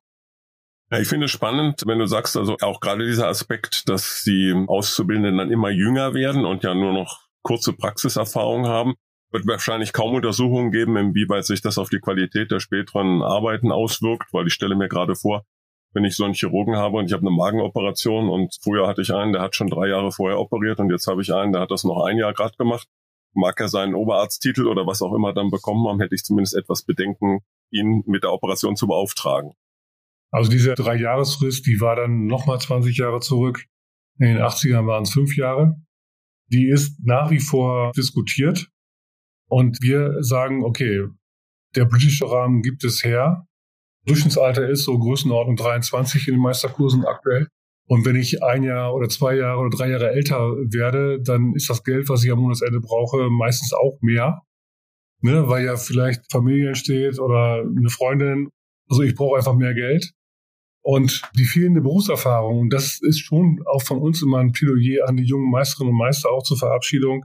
Ja, 0.95 1.01
ich 1.01 1.09
finde 1.09 1.25
es 1.25 1.33
spannend, 1.33 1.83
wenn 1.87 1.99
du 1.99 2.07
sagst, 2.07 2.37
also 2.37 2.57
auch 2.61 2.79
gerade 2.79 3.05
dieser 3.05 3.27
Aspekt, 3.27 3.89
dass 3.89 4.23
die 4.25 4.55
Auszubildenden 4.69 5.39
dann 5.39 5.51
immer 5.51 5.71
jünger 5.71 6.15
werden 6.15 6.45
und 6.45 6.63
ja 6.63 6.73
nur 6.73 6.93
noch 6.93 7.23
kurze 7.43 7.73
Praxiserfahrung 7.73 8.69
haben, 8.69 8.95
wird 9.33 9.45
wahrscheinlich 9.49 9.93
kaum 9.93 10.15
Untersuchungen 10.15 10.71
geben, 10.71 10.97
inwieweit 10.97 11.47
sich 11.47 11.61
das 11.63 11.79
auf 11.79 11.91
die 11.91 11.99
Qualität 11.99 12.53
der 12.53 12.61
späteren 12.61 13.23
Arbeiten 13.23 13.73
auswirkt, 13.73 14.33
weil 14.33 14.47
ich 14.47 14.55
stelle 14.55 14.77
mir 14.77 14.89
gerade 14.89 15.17
vor, 15.17 15.43
wenn 15.95 16.05
ich 16.05 16.15
so 16.15 16.27
einen 16.27 16.35
Chirurgen 16.35 16.77
habe 16.77 16.99
und 16.99 17.07
ich 17.07 17.13
habe 17.13 17.27
eine 17.27 17.35
Magenoperation 17.35 18.29
und 18.29 18.57
früher 18.63 18.87
hatte 18.87 19.03
ich 19.03 19.13
einen, 19.13 19.33
der 19.33 19.43
hat 19.43 19.57
schon 19.57 19.71
drei 19.71 19.89
Jahre 19.89 20.13
vorher 20.13 20.39
operiert 20.39 20.79
und 20.79 20.93
jetzt 20.93 21.09
habe 21.09 21.23
ich 21.23 21.35
einen, 21.35 21.51
der 21.51 21.63
hat 21.63 21.73
das 21.73 21.83
noch 21.83 22.05
ein 22.05 22.19
Jahr 22.19 22.35
gerade 22.35 22.57
gemacht. 22.57 22.87
Mag 23.33 23.59
er 23.59 23.67
seinen 23.67 23.97
Oberarzttitel 23.97 24.69
oder 24.69 24.87
was 24.87 25.03
auch 25.03 25.13
immer 25.13 25.35
dann 25.35 25.51
bekommen 25.51 25.89
haben, 25.89 26.01
hätte 26.01 26.15
ich 26.15 26.23
zumindest 26.23 26.55
etwas 26.55 26.85
Bedenken, 26.85 27.41
ihn 27.73 28.05
mit 28.07 28.23
der 28.23 28.33
Operation 28.33 28.77
zu 28.77 28.87
beauftragen. 28.87 29.55
Also 30.35 30.51
diese 30.51 30.75
drei 30.75 30.97
Jahresfrist, 30.97 31.65
die 31.65 31.81
war 31.81 31.95
dann 31.95 32.27
nochmal 32.27 32.61
20 32.61 32.97
Jahre 32.97 33.21
zurück. 33.21 33.67
In 34.19 34.27
den 34.27 34.39
80ern 34.39 34.85
waren 34.85 35.05
es 35.05 35.13
fünf 35.13 35.37
Jahre. 35.37 35.77
Die 36.51 36.69
ist 36.69 36.99
nach 37.05 37.31
wie 37.31 37.39
vor 37.39 37.93
diskutiert. 37.93 38.69
Und 39.49 39.79
wir 39.81 40.25
sagen, 40.25 40.65
okay, 40.65 41.07
der 41.77 41.85
britische 41.85 42.29
Rahmen 42.29 42.63
gibt 42.63 42.83
es 42.83 43.05
her. 43.05 43.47
Durchschnittsalter 44.07 44.69
ist 44.69 44.83
so 44.83 44.99
Größenordnung 44.99 45.55
23 45.55 46.27
in 46.27 46.35
den 46.35 46.43
Meisterkursen 46.43 47.05
aktuell. 47.05 47.47
Und 47.87 48.05
wenn 48.05 48.17
ich 48.17 48.43
ein 48.43 48.65
Jahr 48.65 48.93
oder 48.93 49.09
zwei 49.09 49.37
Jahre 49.37 49.61
oder 49.61 49.71
drei 49.71 49.89
Jahre 49.89 50.11
älter 50.11 50.39
werde, 50.41 51.23
dann 51.23 51.53
ist 51.55 51.71
das 51.71 51.85
Geld, 51.85 52.09
was 52.09 52.25
ich 52.25 52.33
am 52.33 52.41
Monatsende 52.41 52.81
brauche, 52.81 53.31
meistens 53.31 53.73
auch 53.73 53.99
mehr. 54.01 54.43
Ne, 55.21 55.49
weil 55.49 55.65
ja 55.65 55.77
vielleicht 55.77 56.29
Familie 56.33 56.69
entsteht 56.69 57.21
oder 57.21 57.61
eine 57.61 57.89
Freundin. 57.89 58.49
Also 58.91 59.03
ich 59.03 59.15
brauche 59.15 59.37
einfach 59.37 59.55
mehr 59.55 59.75
Geld. 59.75 60.13
Und 60.85 61.23
die 61.39 61.47
fehlende 61.47 61.81
Berufserfahrung, 61.81 62.69
das 62.69 63.01
ist 63.01 63.21
schon 63.21 63.63
auch 63.65 63.83
von 63.83 63.99
uns 63.99 64.23
immer 64.23 64.39
ein 64.39 64.53
Plädoyer 64.53 65.09
an 65.09 65.17
die 65.17 65.25
jungen 65.25 65.51
Meisterinnen 65.51 65.93
und 65.93 65.99
Meister 65.99 66.31
auch 66.31 66.43
zur 66.43 66.59
Verabschiedung. 66.59 67.25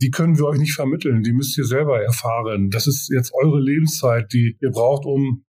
Die 0.00 0.10
können 0.10 0.38
wir 0.38 0.46
euch 0.46 0.60
nicht 0.60 0.74
vermitteln. 0.74 1.24
Die 1.24 1.32
müsst 1.32 1.58
ihr 1.58 1.64
selber 1.64 2.00
erfahren. 2.00 2.70
Das 2.70 2.86
ist 2.86 3.10
jetzt 3.12 3.32
eure 3.34 3.60
Lebenszeit, 3.60 4.32
die 4.32 4.56
ihr 4.60 4.70
braucht, 4.70 5.06
um 5.06 5.44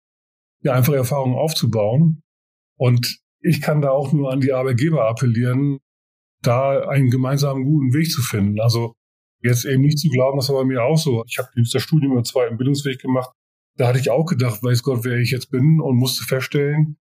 ja, 0.64 0.74
einfach 0.74 0.94
Erfahrungen 0.94 1.36
aufzubauen. 1.36 2.24
Und 2.78 3.20
ich 3.42 3.62
kann 3.62 3.82
da 3.82 3.92
auch 3.92 4.12
nur 4.12 4.32
an 4.32 4.42
die 4.42 4.54
Arbeitgeber 4.54 5.08
appellieren, 5.08 5.78
da 6.42 6.88
einen 6.88 7.12
gemeinsamen 7.12 7.64
guten 7.64 7.94
Weg 7.94 8.10
zu 8.10 8.24
finden. 8.24 8.60
Also 8.60 8.96
jetzt 9.44 9.66
eben 9.66 9.84
nicht 9.84 10.00
zu 10.00 10.10
glauben, 10.10 10.40
das 10.40 10.50
war 10.50 10.58
bei 10.58 10.66
mir 10.66 10.84
auch 10.84 10.98
so. 10.98 11.24
Ich 11.28 11.38
habe 11.38 11.50
das 11.56 11.82
Studium 11.84 12.18
im 12.18 12.24
zweiten 12.24 12.58
Bildungsweg 12.58 13.00
gemacht. 13.00 13.30
Da 13.78 13.88
hatte 13.88 14.00
ich 14.00 14.10
auch 14.10 14.26
gedacht, 14.26 14.64
weiß 14.64 14.82
Gott, 14.82 15.04
wer 15.04 15.20
ich 15.20 15.30
jetzt 15.30 15.52
bin 15.52 15.80
und 15.80 15.98
musste 15.98 16.24
feststellen, 16.24 16.98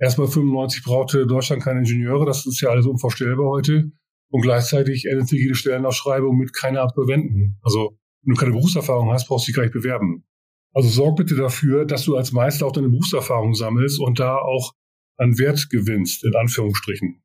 erstmal 0.00 0.28
95 0.28 0.82
brauchte 0.82 1.26
Deutschland 1.26 1.62
keine 1.62 1.80
Ingenieure. 1.80 2.26
Das 2.26 2.46
ist 2.46 2.60
ja 2.60 2.70
alles 2.70 2.86
unvorstellbar 2.86 3.46
heute. 3.46 3.92
Und 4.30 4.42
gleichzeitig 4.42 5.06
endete 5.06 5.36
jede 5.36 5.54
Stellenausschreibung 5.54 6.36
mit 6.36 6.52
keine 6.52 6.80
Absolventen. 6.80 7.58
Also 7.62 7.98
wenn 8.22 8.34
du 8.34 8.40
keine 8.40 8.52
Berufserfahrung 8.52 9.10
hast, 9.10 9.28
brauchst 9.28 9.46
du 9.46 9.50
dich 9.50 9.56
gleich 9.56 9.72
bewerben. 9.72 10.24
Also 10.72 10.88
sorg 10.88 11.16
bitte 11.16 11.34
dafür, 11.34 11.84
dass 11.84 12.04
du 12.04 12.16
als 12.16 12.32
Meister 12.32 12.66
auch 12.66 12.72
deine 12.72 12.88
Berufserfahrung 12.88 13.54
sammelst 13.54 14.00
und 14.00 14.20
da 14.20 14.36
auch 14.36 14.72
an 15.16 15.36
Wert 15.38 15.68
gewinnst, 15.68 16.24
in 16.24 16.34
Anführungsstrichen. 16.34 17.22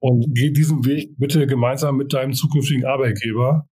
Und 0.00 0.26
geh 0.34 0.50
diesen 0.50 0.84
Weg 0.84 1.16
bitte 1.18 1.46
gemeinsam 1.46 1.96
mit 1.96 2.12
deinem 2.12 2.32
zukünftigen 2.32 2.86
Arbeitgeber, 2.86 3.68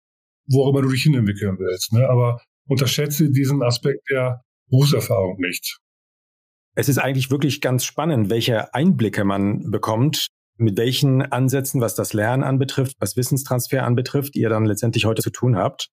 wo 0.48 0.64
auch 0.64 0.70
immer 0.70 0.82
du 0.82 0.90
dich 0.90 1.04
hinentwickeln 1.04 1.58
willst. 1.60 1.94
Ne? 1.94 2.10
Aber 2.10 2.42
unterschätze 2.68 3.30
diesen 3.30 3.62
Aspekt 3.62 4.10
der 4.10 4.42
Berufserfahrung 4.70 5.38
nicht. 5.40 5.80
Es 6.76 6.90
ist 6.90 6.98
eigentlich 6.98 7.30
wirklich 7.30 7.62
ganz 7.62 7.86
spannend, 7.86 8.30
welche 8.30 8.74
Einblicke 8.74 9.24
man 9.24 9.70
bekommt, 9.70 10.28
mit 10.58 10.78
welchen 10.78 11.22
Ansätzen, 11.22 11.82
was 11.82 11.96
das 11.96 12.14
Lernen 12.14 12.44
anbetrifft, 12.44 12.96
was 13.00 13.16
Wissenstransfer 13.16 13.84
anbetrifft, 13.84 14.36
ihr 14.36 14.50
dann 14.50 14.66
letztendlich 14.66 15.06
heute 15.06 15.22
zu 15.22 15.30
tun 15.30 15.56
habt. 15.56 15.90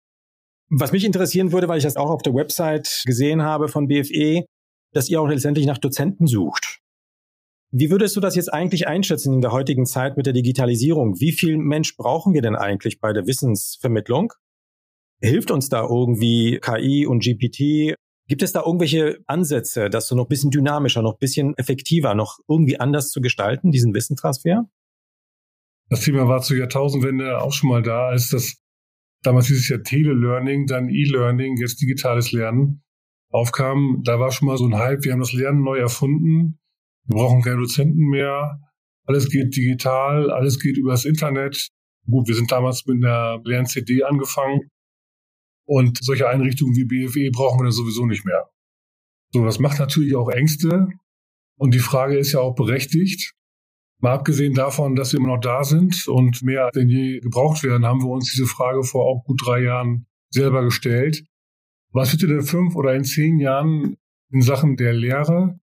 Was 0.71 0.93
mich 0.93 1.05
interessieren 1.05 1.53
würde, 1.53 1.69
weil 1.69 1.79
ich 1.79 1.85
das 1.85 1.97
auch 1.97 2.11
auf 2.11 2.23
der 2.23 2.35
Website 2.35 3.03
gesehen 3.05 3.43
habe 3.43 3.69
von 3.69 3.89
BFE, 3.89 4.45
dass 4.93 5.09
ihr 5.09 5.21
auch 5.21 5.29
letztendlich 5.29 5.67
nach 5.67 5.79
Dozenten 5.79 6.27
sucht. 6.27 6.81
Wie 7.73 7.91
würdest 7.91 8.17
du 8.17 8.21
das 8.21 8.35
jetzt 8.35 8.53
eigentlich 8.53 8.89
einschätzen 8.89 9.35
in 9.35 9.41
der 9.41 9.53
heutigen 9.53 9.87
Zeit 9.87 10.17
mit 10.17 10.27
der 10.27 10.33
Digitalisierung? 10.33 11.21
Wie 11.21 11.33
viel 11.33 11.57
Mensch 11.57 11.97
brauchen 11.97 12.35
wir 12.35 12.43
denn 12.43 12.57
eigentlich 12.57 13.01
bei 13.01 13.13
der 13.13 13.27
Wissensvermittlung? 13.27 14.33
Hilft 15.21 15.51
uns 15.51 15.69
da 15.69 15.83
irgendwie 15.83 16.59
KI 16.61 17.07
und 17.07 17.23
GPT? 17.23 17.95
Gibt 18.31 18.45
es 18.45 18.53
da 18.53 18.63
irgendwelche 18.65 19.19
Ansätze, 19.27 19.91
das 19.91 20.07
so 20.07 20.15
noch 20.15 20.27
ein 20.27 20.29
bisschen 20.29 20.53
dynamischer, 20.53 21.03
noch 21.03 21.15
ein 21.15 21.19
bisschen 21.19 21.59
effektiver, 21.59 22.15
noch 22.15 22.39
irgendwie 22.47 22.79
anders 22.79 23.11
zu 23.11 23.21
gestalten, 23.21 23.73
diesen 23.73 23.93
Wissenstransfer? 23.93 24.71
Das 25.89 26.03
Thema 26.03 26.29
war 26.29 26.41
zur 26.41 26.57
Jahrtausendwende 26.57 27.43
auch 27.43 27.53
schon 27.53 27.71
mal 27.71 27.83
da, 27.83 28.07
als 28.07 28.29
das 28.29 28.63
damals 29.25 29.49
hieß 29.49 29.59
es 29.59 29.69
ja 29.69 29.79
Telelearning, 29.79 30.67
dann 30.67 30.89
E-Learning, 30.89 31.57
jetzt 31.57 31.83
digitales 31.83 32.31
Lernen 32.31 32.85
aufkam. 33.31 34.01
Da 34.05 34.21
war 34.21 34.31
schon 34.31 34.47
mal 34.47 34.57
so 34.57 34.67
ein 34.67 34.79
Hype, 34.79 35.03
wir 35.03 35.11
haben 35.13 35.19
das 35.19 35.33
Lernen 35.33 35.65
neu 35.65 35.79
erfunden, 35.79 36.61
wir 37.07 37.17
brauchen 37.17 37.43
keine 37.43 37.57
Dozenten 37.57 38.11
mehr, 38.11 38.61
alles 39.07 39.29
geht 39.29 39.57
digital, 39.57 40.31
alles 40.31 40.61
geht 40.61 40.79
übers 40.79 41.05
Internet. 41.05 41.71
Gut, 42.09 42.29
wir 42.29 42.37
sind 42.37 42.53
damals 42.53 42.87
mit 42.87 43.05
einer 43.05 43.41
Lern-CD 43.43 44.05
angefangen 44.05 44.71
und 45.71 46.03
solche 46.03 46.29
Einrichtungen 46.29 46.75
wie 46.75 46.85
BFE 46.85 47.31
brauchen 47.31 47.61
wir 47.61 47.65
dann 47.65 47.73
sowieso 47.73 48.05
nicht 48.05 48.25
mehr. 48.25 48.51
So, 49.33 49.45
das 49.45 49.61
macht 49.61 49.79
natürlich 49.79 50.17
auch 50.17 50.29
Ängste 50.29 50.89
und 51.57 51.73
die 51.75 51.79
Frage 51.79 52.19
ist 52.19 52.33
ja 52.33 52.41
auch 52.41 52.57
berechtigt. 52.57 53.35
Mal 54.01 54.15
abgesehen 54.15 54.55
davon, 54.55 54.97
dass 54.97 55.13
wir 55.13 55.21
immer 55.21 55.37
noch 55.37 55.41
da 55.41 55.63
sind 55.63 56.09
und 56.09 56.43
mehr 56.43 56.71
denn 56.75 56.89
je 56.89 57.21
gebraucht 57.21 57.63
werden, 57.63 57.87
haben 57.87 58.03
wir 58.03 58.09
uns 58.09 58.33
diese 58.33 58.47
Frage 58.47 58.83
vor 58.83 59.05
auch 59.05 59.23
gut 59.23 59.41
drei 59.47 59.63
Jahren 59.63 60.07
selber 60.31 60.65
gestellt. 60.65 61.23
Was 61.93 62.11
wird 62.11 62.23
denn 62.23 62.41
in 62.41 62.43
fünf 62.43 62.75
oder 62.75 62.97
in 62.97 63.05
zehn 63.05 63.39
Jahren 63.39 63.97
in 64.33 64.43
Sachen 64.43 64.77
der 64.77 64.93
Lehre 64.93 65.61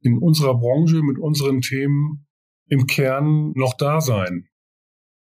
in 0.00 0.16
unserer 0.16 0.54
Branche 0.58 1.02
mit 1.02 1.18
unseren 1.18 1.60
Themen 1.60 2.26
im 2.68 2.86
Kern 2.86 3.52
noch 3.54 3.74
da 3.76 4.00
sein? 4.00 4.48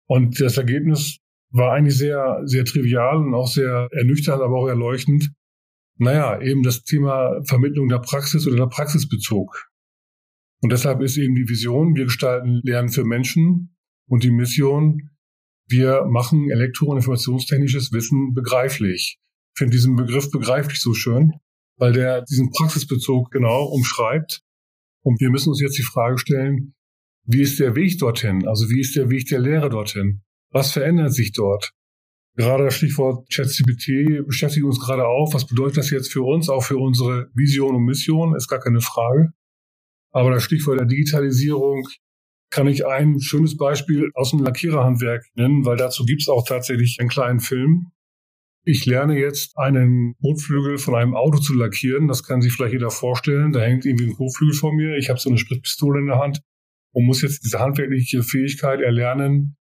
Und 0.05 0.39
das 0.39 0.57
Ergebnis 0.57 1.17
war 1.51 1.73
eigentlich 1.73 1.97
sehr, 1.97 2.41
sehr 2.45 2.65
trivial 2.65 3.17
und 3.17 3.33
auch 3.33 3.47
sehr 3.47 3.87
ernüchternd, 3.91 4.41
aber 4.41 4.57
auch 4.57 4.67
erleuchtend. 4.67 5.31
Naja, 5.97 6.39
eben 6.41 6.63
das 6.63 6.83
Thema 6.83 7.41
Vermittlung 7.45 7.89
der 7.89 7.99
Praxis 7.99 8.45
oder 8.47 8.57
der 8.57 8.67
Praxisbezug. 8.67 9.67
Und 10.61 10.71
deshalb 10.71 11.01
ist 11.01 11.17
eben 11.17 11.35
die 11.35 11.49
Vision, 11.49 11.95
wir 11.95 12.05
gestalten 12.05 12.61
Lernen 12.63 12.89
für 12.89 13.03
Menschen 13.03 13.75
und 14.07 14.23
die 14.23 14.31
Mission, 14.31 15.09
wir 15.69 16.05
machen 16.05 16.49
elektro- 16.49 16.87
und 16.87 16.97
informationstechnisches 16.97 17.91
Wissen 17.91 18.33
begreiflich. 18.33 19.19
Ich 19.53 19.59
finde 19.59 19.75
diesen 19.75 19.95
Begriff 19.95 20.31
begreiflich 20.31 20.79
so 20.79 20.93
schön, 20.93 21.33
weil 21.77 21.93
der 21.93 22.23
diesen 22.23 22.51
Praxisbezug 22.51 23.31
genau 23.31 23.65
umschreibt. 23.65 24.41
Und 25.03 25.19
wir 25.19 25.29
müssen 25.29 25.49
uns 25.49 25.61
jetzt 25.61 25.77
die 25.77 25.83
Frage 25.83 26.17
stellen, 26.17 26.73
wie 27.25 27.41
ist 27.41 27.59
der 27.59 27.75
Weg 27.75 27.97
dorthin? 27.99 28.47
Also 28.47 28.69
wie 28.69 28.79
ist 28.79 28.95
der 28.95 29.09
Weg 29.09 29.27
der 29.27 29.39
Lehre 29.39 29.69
dorthin? 29.69 30.21
Was 30.51 30.71
verändert 30.71 31.13
sich 31.13 31.31
dort? 31.33 31.73
Gerade 32.35 32.65
das 32.65 32.75
Stichwort 32.75 33.27
ChatGPT 33.31 34.25
beschäftigt 34.25 34.63
uns 34.63 34.79
gerade 34.79 35.07
auch. 35.07 35.33
Was 35.33 35.47
bedeutet 35.47 35.77
das 35.77 35.89
jetzt 35.89 36.13
für 36.13 36.21
uns, 36.21 36.49
auch 36.49 36.63
für 36.63 36.77
unsere 36.77 37.29
Vision 37.33 37.75
und 37.75 37.85
Mission? 37.85 38.35
Ist 38.35 38.47
gar 38.47 38.59
keine 38.59 38.81
Frage. 38.81 39.33
Aber 40.11 40.31
das 40.31 40.43
Stichwort 40.43 40.79
der 40.79 40.85
Digitalisierung 40.85 41.87
kann 42.49 42.67
ich 42.67 42.85
ein 42.85 43.19
schönes 43.19 43.57
Beispiel 43.57 44.11
aus 44.13 44.31
dem 44.31 44.43
Lackiererhandwerk 44.43 45.25
nennen, 45.35 45.65
weil 45.65 45.77
dazu 45.77 46.05
gibt 46.05 46.21
es 46.21 46.29
auch 46.29 46.45
tatsächlich 46.47 46.97
einen 46.99 47.09
kleinen 47.09 47.39
Film. 47.39 47.91
Ich 48.63 48.85
lerne 48.85 49.17
jetzt 49.17 49.57
einen 49.57 50.15
Kotflügel 50.21 50.77
von 50.77 50.95
einem 50.95 51.15
Auto 51.15 51.39
zu 51.39 51.53
lackieren. 51.53 52.07
Das 52.07 52.23
kann 52.23 52.41
sich 52.41 52.53
vielleicht 52.53 52.73
jeder 52.73 52.91
vorstellen. 52.91 53.51
Da 53.51 53.61
hängt 53.61 53.85
irgendwie 53.85 54.07
ein 54.07 54.15
Kotflügel 54.15 54.55
vor 54.55 54.73
mir. 54.73 54.97
Ich 54.97 55.09
habe 55.09 55.19
so 55.19 55.29
eine 55.29 55.37
Spritpistole 55.37 55.99
in 55.99 56.07
der 56.07 56.19
Hand 56.19 56.41
und 56.91 57.05
muss 57.05 57.21
jetzt 57.21 57.45
diese 57.45 57.59
handwerkliche 57.59 58.23
Fähigkeit 58.23 58.81
erlernen, 58.81 59.57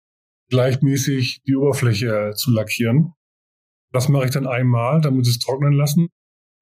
gleichmäßig 0.55 1.41
die 1.45 1.55
Oberfläche 1.57 2.31
zu 2.33 2.49
lackieren. 2.49 3.11
Das 3.91 4.07
mache 4.07 4.23
ich 4.25 4.31
dann 4.31 4.47
einmal, 4.47 5.01
dann 5.01 5.15
muss 5.17 5.27
ich 5.27 5.35
es 5.35 5.39
trocknen 5.39 5.73
lassen. 5.73 6.07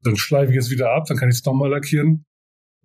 Dann 0.01 0.17
schleife 0.17 0.51
ich 0.51 0.57
es 0.57 0.71
wieder 0.71 0.95
ab, 0.95 1.05
dann 1.07 1.15
kann 1.17 1.29
ich 1.29 1.35
es 1.35 1.45
nochmal 1.45 1.69
lackieren. 1.69 2.25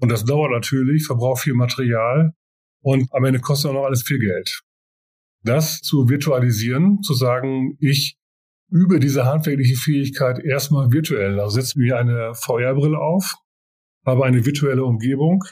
Und 0.00 0.10
das 0.10 0.26
dauert 0.26 0.50
natürlich, 0.50 1.06
verbraucht 1.06 1.40
viel 1.40 1.54
Material 1.54 2.34
und 2.82 3.08
am 3.14 3.24
Ende 3.24 3.40
kostet 3.40 3.70
auch 3.70 3.74
noch 3.74 3.84
alles 3.86 4.02
viel 4.02 4.18
Geld. 4.18 4.60
Das 5.44 5.80
zu 5.80 6.10
virtualisieren, 6.10 7.00
zu 7.00 7.14
sagen, 7.14 7.78
ich 7.80 8.18
übe 8.70 9.00
diese 9.00 9.24
handwerkliche 9.24 9.76
Fähigkeit 9.76 10.38
erstmal 10.44 10.92
virtuell. 10.92 11.40
Also 11.40 11.58
setze 11.58 11.78
mir 11.78 11.96
eine 11.96 12.34
VR-Brille 12.34 12.98
auf, 12.98 13.34
habe 14.04 14.26
eine 14.26 14.44
virtuelle 14.44 14.84
Umgebung 14.84 15.42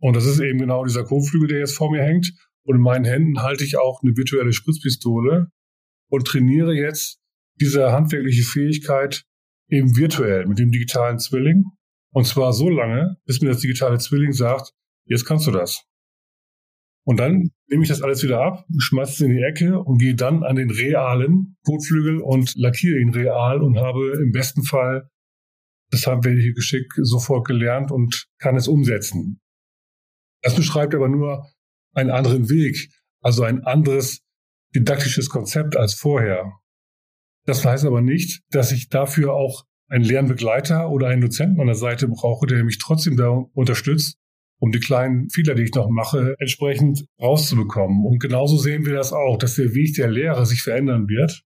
und 0.00 0.16
das 0.16 0.26
ist 0.26 0.40
eben 0.40 0.58
genau 0.58 0.84
dieser 0.84 1.04
Kotflügel, 1.04 1.46
der 1.46 1.58
jetzt 1.60 1.76
vor 1.76 1.92
mir 1.92 2.02
hängt. 2.02 2.32
Und 2.64 2.76
in 2.76 2.82
meinen 2.82 3.04
Händen 3.04 3.42
halte 3.42 3.64
ich 3.64 3.76
auch 3.76 4.02
eine 4.02 4.16
virtuelle 4.16 4.52
Spritzpistole 4.52 5.48
und 6.08 6.26
trainiere 6.26 6.74
jetzt 6.74 7.20
diese 7.60 7.92
handwerkliche 7.92 8.42
Fähigkeit 8.42 9.24
eben 9.68 9.96
virtuell 9.96 10.46
mit 10.46 10.58
dem 10.58 10.70
digitalen 10.70 11.18
Zwilling. 11.18 11.64
Und 12.12 12.26
zwar 12.26 12.52
so 12.52 12.68
lange, 12.68 13.16
bis 13.26 13.40
mir 13.40 13.48
das 13.48 13.60
digitale 13.60 13.98
Zwilling 13.98 14.32
sagt, 14.32 14.72
jetzt 15.06 15.24
kannst 15.24 15.46
du 15.46 15.50
das. 15.50 15.84
Und 17.06 17.18
dann 17.18 17.50
nehme 17.68 17.82
ich 17.82 17.88
das 17.88 18.00
alles 18.00 18.22
wieder 18.22 18.40
ab, 18.40 18.64
schmeiße 18.78 19.12
es 19.12 19.20
in 19.20 19.36
die 19.36 19.42
Ecke 19.42 19.78
und 19.78 19.98
gehe 19.98 20.14
dann 20.14 20.42
an 20.42 20.56
den 20.56 20.70
realen 20.70 21.56
Kotflügel 21.64 22.20
und 22.20 22.54
lackiere 22.56 22.98
ihn 22.98 23.10
real 23.10 23.62
und 23.62 23.78
habe 23.78 24.12
im 24.22 24.32
besten 24.32 24.62
Fall 24.62 25.10
das 25.90 26.06
handwerkliche 26.06 26.54
Geschick 26.54 26.92
sofort 27.02 27.46
gelernt 27.46 27.90
und 27.92 28.26
kann 28.38 28.56
es 28.56 28.68
umsetzen. 28.68 29.40
Das 30.42 30.56
beschreibt 30.56 30.94
aber 30.94 31.08
nur 31.08 31.46
einen 31.94 32.10
anderen 32.10 32.48
Weg, 32.48 32.90
also 33.20 33.42
ein 33.42 33.64
anderes 33.64 34.20
didaktisches 34.74 35.28
Konzept 35.28 35.76
als 35.76 35.94
vorher. 35.94 36.52
Das 37.46 37.64
heißt 37.64 37.84
aber 37.84 38.00
nicht, 38.00 38.42
dass 38.50 38.72
ich 38.72 38.88
dafür 38.88 39.34
auch 39.34 39.64
einen 39.88 40.04
Lernbegleiter 40.04 40.90
oder 40.90 41.08
einen 41.08 41.20
Dozenten 41.20 41.60
an 41.60 41.66
der 41.66 41.76
Seite 41.76 42.08
brauche, 42.08 42.46
der 42.46 42.64
mich 42.64 42.78
trotzdem 42.78 43.16
da 43.16 43.28
unterstützt, 43.28 44.18
um 44.58 44.72
die 44.72 44.80
kleinen 44.80 45.28
Fehler, 45.30 45.54
die 45.54 45.64
ich 45.64 45.74
noch 45.74 45.90
mache, 45.90 46.34
entsprechend 46.38 47.04
rauszubekommen. 47.20 48.04
Und 48.06 48.18
genauso 48.18 48.56
sehen 48.56 48.86
wir 48.86 48.94
das 48.94 49.12
auch, 49.12 49.36
dass 49.36 49.56
der 49.56 49.74
Weg 49.74 49.94
der 49.94 50.10
Lehre 50.10 50.46
sich 50.46 50.62
verändern 50.62 51.08
wird, 51.08 51.42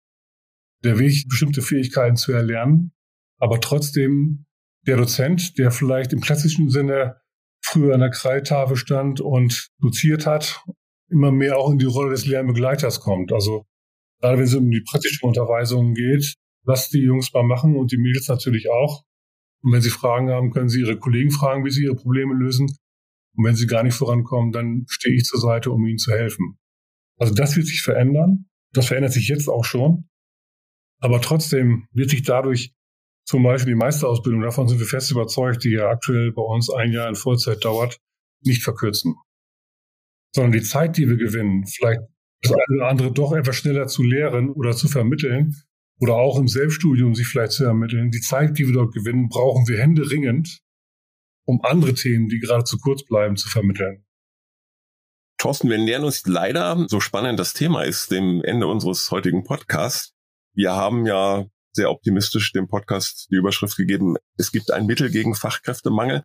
der 0.83 0.99
Weg, 0.99 1.27
bestimmte 1.29 1.61
Fähigkeiten 1.61 2.15
zu 2.15 2.33
erlernen, 2.33 2.91
aber 3.37 3.61
trotzdem 3.61 4.45
der 4.87 4.97
Dozent, 4.97 5.57
der 5.57 5.71
vielleicht 5.71 6.11
im 6.11 6.21
klassischen 6.21 6.69
Sinne 6.69 7.17
früher 7.63 7.93
an 7.93 8.01
der 8.01 8.11
Kreitafel 8.11 8.75
stand 8.75 9.21
und 9.21 9.69
doziert 9.79 10.25
hat, 10.25 10.63
immer 11.09 11.31
mehr 11.31 11.57
auch 11.57 11.71
in 11.71 11.79
die 11.79 11.85
Rolle 11.85 12.11
des 12.11 12.25
Lernbegleiters 12.25 12.99
kommt. 12.99 13.31
Also 13.31 13.65
gerade 14.19 14.37
wenn 14.37 14.45
es 14.45 14.55
um 14.55 14.69
die 14.69 14.81
praktische 14.81 15.25
Unterweisung 15.25 15.93
geht, 15.93 16.35
lasst 16.65 16.93
die 16.93 17.01
Jungs 17.01 17.33
mal 17.33 17.43
machen 17.43 17.75
und 17.75 17.91
die 17.91 17.97
Mädels 17.97 18.27
natürlich 18.27 18.69
auch. 18.69 19.03
Und 19.61 19.71
wenn 19.71 19.81
sie 19.81 19.89
Fragen 19.89 20.29
haben, 20.29 20.51
können 20.51 20.69
sie 20.69 20.81
ihre 20.81 20.97
Kollegen 20.97 21.31
fragen, 21.31 21.63
wie 21.63 21.71
sie 21.71 21.83
ihre 21.83 21.95
Probleme 21.95 22.33
lösen. 22.33 22.67
Und 23.35 23.45
wenn 23.45 23.55
sie 23.55 23.65
gar 23.65 23.83
nicht 23.83 23.95
vorankommen, 23.95 24.51
dann 24.51 24.85
stehe 24.87 25.15
ich 25.15 25.23
zur 25.23 25.39
Seite, 25.39 25.71
um 25.71 25.85
ihnen 25.85 25.97
zu 25.97 26.11
helfen. 26.11 26.57
Also 27.17 27.33
das 27.33 27.55
wird 27.55 27.67
sich 27.67 27.81
verändern. 27.81 28.49
Das 28.73 28.87
verändert 28.87 29.13
sich 29.13 29.27
jetzt 29.27 29.47
auch 29.47 29.63
schon. 29.63 30.09
Aber 30.99 31.21
trotzdem 31.21 31.87
wird 31.91 32.09
sich 32.09 32.23
dadurch 32.23 32.73
zum 33.25 33.43
Beispiel 33.43 33.73
die 33.73 33.79
Meisterausbildung, 33.79 34.41
davon 34.41 34.67
sind 34.67 34.79
wir 34.79 34.85
fest 34.85 35.11
überzeugt, 35.11 35.63
die 35.63 35.71
ja 35.71 35.89
aktuell 35.89 36.31
bei 36.31 36.41
uns 36.41 36.69
ein 36.69 36.91
Jahr 36.91 37.07
in 37.07 37.15
Vollzeit 37.15 37.63
dauert, 37.63 37.99
nicht 38.41 38.63
verkürzen. 38.63 39.15
Sondern 40.35 40.51
die 40.51 40.63
Zeit, 40.63 40.97
die 40.97 41.07
wir 41.07 41.17
gewinnen, 41.17 41.65
vielleicht 41.65 42.01
das 42.41 42.51
eine 42.51 42.77
oder 42.77 42.87
andere 42.89 43.11
doch 43.11 43.31
etwas 43.33 43.55
schneller 43.55 43.87
zu 43.87 44.03
lehren 44.03 44.49
oder 44.49 44.75
zu 44.75 44.87
vermitteln 44.87 45.55
oder 45.99 46.15
auch 46.15 46.37
im 46.37 46.47
Selbststudium 46.47 47.15
sich 47.15 47.27
vielleicht 47.27 47.53
zu 47.53 47.63
ermitteln, 47.63 48.11
die 48.11 48.19
Zeit, 48.19 48.57
die 48.57 48.65
wir 48.65 48.73
dort 48.73 48.93
gewinnen, 48.93 49.29
brauchen 49.29 49.67
wir 49.67 49.77
händeringend, 49.77 50.59
um 51.45 51.61
andere 51.63 51.93
Themen, 51.93 52.27
die 52.27 52.39
gerade 52.39 52.65
zu 52.65 52.77
kurz 52.77 53.05
bleiben, 53.05 53.37
zu 53.37 53.47
vermitteln. 53.47 54.05
Thorsten, 55.37 55.69
wir 55.69 55.77
nähern 55.77 56.03
uns 56.03 56.23
leider, 56.25 56.85
so 56.87 56.99
spannend 56.99 57.39
das 57.39 57.53
Thema 57.53 57.83
ist, 57.83 58.11
dem 58.11 58.41
Ende 58.43 58.67
unseres 58.67 59.11
heutigen 59.11 59.43
Podcasts. 59.43 60.13
Wir 60.53 60.73
haben 60.73 61.05
ja 61.05 61.45
sehr 61.73 61.91
optimistisch 61.91 62.51
dem 62.51 62.67
Podcast 62.67 63.27
die 63.31 63.35
Überschrift 63.35 63.77
gegeben, 63.77 64.15
es 64.37 64.51
gibt 64.51 64.71
ein 64.71 64.85
Mittel 64.85 65.09
gegen 65.09 65.35
Fachkräftemangel. 65.35 66.23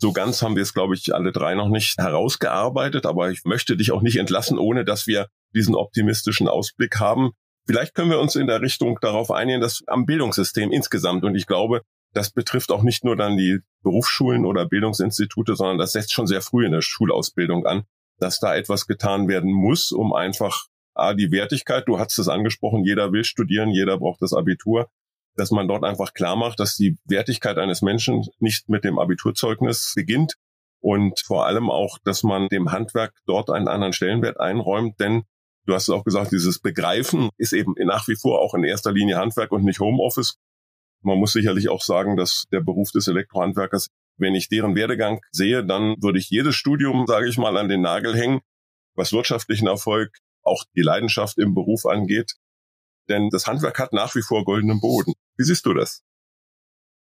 So 0.00 0.12
ganz 0.12 0.42
haben 0.42 0.54
wir 0.54 0.62
es, 0.62 0.74
glaube 0.74 0.94
ich, 0.94 1.14
alle 1.14 1.32
drei 1.32 1.54
noch 1.54 1.68
nicht 1.68 1.98
herausgearbeitet, 1.98 3.04
aber 3.04 3.30
ich 3.30 3.44
möchte 3.44 3.76
dich 3.76 3.90
auch 3.90 4.02
nicht 4.02 4.16
entlassen, 4.16 4.58
ohne 4.58 4.84
dass 4.84 5.06
wir 5.06 5.26
diesen 5.54 5.74
optimistischen 5.74 6.46
Ausblick 6.46 7.00
haben. 7.00 7.32
Vielleicht 7.66 7.94
können 7.94 8.10
wir 8.10 8.20
uns 8.20 8.36
in 8.36 8.46
der 8.46 8.60
Richtung 8.60 8.98
darauf 9.00 9.30
einigen, 9.30 9.60
dass 9.60 9.82
am 9.88 10.06
Bildungssystem 10.06 10.70
insgesamt, 10.70 11.24
und 11.24 11.34
ich 11.34 11.46
glaube, 11.46 11.82
das 12.14 12.30
betrifft 12.30 12.70
auch 12.70 12.82
nicht 12.82 13.04
nur 13.04 13.16
dann 13.16 13.36
die 13.36 13.58
Berufsschulen 13.82 14.46
oder 14.46 14.66
Bildungsinstitute, 14.66 15.56
sondern 15.56 15.78
das 15.78 15.92
setzt 15.92 16.12
schon 16.12 16.26
sehr 16.26 16.42
früh 16.42 16.64
in 16.64 16.72
der 16.72 16.80
Schulausbildung 16.80 17.66
an, 17.66 17.82
dass 18.18 18.38
da 18.38 18.56
etwas 18.56 18.86
getan 18.86 19.28
werden 19.28 19.52
muss, 19.52 19.92
um 19.92 20.12
einfach 20.12 20.67
A, 20.98 21.14
die 21.14 21.30
Wertigkeit, 21.30 21.84
du 21.86 21.98
hast 21.98 22.18
es 22.18 22.28
angesprochen, 22.28 22.84
jeder 22.84 23.12
will 23.12 23.24
studieren, 23.24 23.70
jeder 23.70 23.98
braucht 23.98 24.22
das 24.22 24.32
Abitur, 24.32 24.88
dass 25.36 25.50
man 25.50 25.68
dort 25.68 25.84
einfach 25.84 26.14
klar 26.14 26.36
macht, 26.36 26.60
dass 26.60 26.76
die 26.76 26.98
Wertigkeit 27.04 27.58
eines 27.58 27.82
Menschen 27.82 28.26
nicht 28.40 28.68
mit 28.68 28.84
dem 28.84 28.98
Abiturzeugnis 28.98 29.92
beginnt 29.94 30.34
und 30.80 31.20
vor 31.20 31.46
allem 31.46 31.70
auch, 31.70 31.98
dass 32.04 32.22
man 32.22 32.48
dem 32.48 32.72
Handwerk 32.72 33.14
dort 33.26 33.50
einen 33.50 33.68
anderen 33.68 33.92
Stellenwert 33.92 34.40
einräumt, 34.40 34.98
denn 35.00 35.22
du 35.66 35.74
hast 35.74 35.84
es 35.84 35.90
auch 35.90 36.04
gesagt, 36.04 36.32
dieses 36.32 36.58
Begreifen 36.58 37.30
ist 37.36 37.52
eben 37.52 37.74
nach 37.78 38.08
wie 38.08 38.16
vor 38.16 38.40
auch 38.40 38.54
in 38.54 38.64
erster 38.64 38.92
Linie 38.92 39.16
Handwerk 39.16 39.52
und 39.52 39.64
nicht 39.64 39.80
Homeoffice. 39.80 40.38
Man 41.02 41.18
muss 41.18 41.32
sicherlich 41.32 41.68
auch 41.68 41.82
sagen, 41.82 42.16
dass 42.16 42.44
der 42.50 42.60
Beruf 42.60 42.90
des 42.90 43.06
Elektrohandwerkers, 43.06 43.88
wenn 44.16 44.34
ich 44.34 44.48
deren 44.48 44.74
Werdegang 44.74 45.20
sehe, 45.30 45.64
dann 45.64 45.94
würde 46.00 46.18
ich 46.18 46.30
jedes 46.30 46.56
Studium, 46.56 47.06
sage 47.06 47.28
ich 47.28 47.38
mal, 47.38 47.56
an 47.56 47.68
den 47.68 47.82
Nagel 47.82 48.16
hängen, 48.16 48.40
was 48.94 49.12
wirtschaftlichen 49.12 49.68
Erfolg, 49.68 50.18
auch 50.48 50.64
die 50.74 50.82
Leidenschaft 50.82 51.38
im 51.38 51.54
Beruf 51.54 51.86
angeht. 51.86 52.34
Denn 53.08 53.28
das 53.30 53.46
Handwerk 53.46 53.78
hat 53.78 53.92
nach 53.92 54.14
wie 54.14 54.22
vor 54.22 54.44
goldenen 54.44 54.80
Boden. 54.80 55.14
Wie 55.36 55.44
siehst 55.44 55.64
du 55.66 55.74
das? 55.74 56.02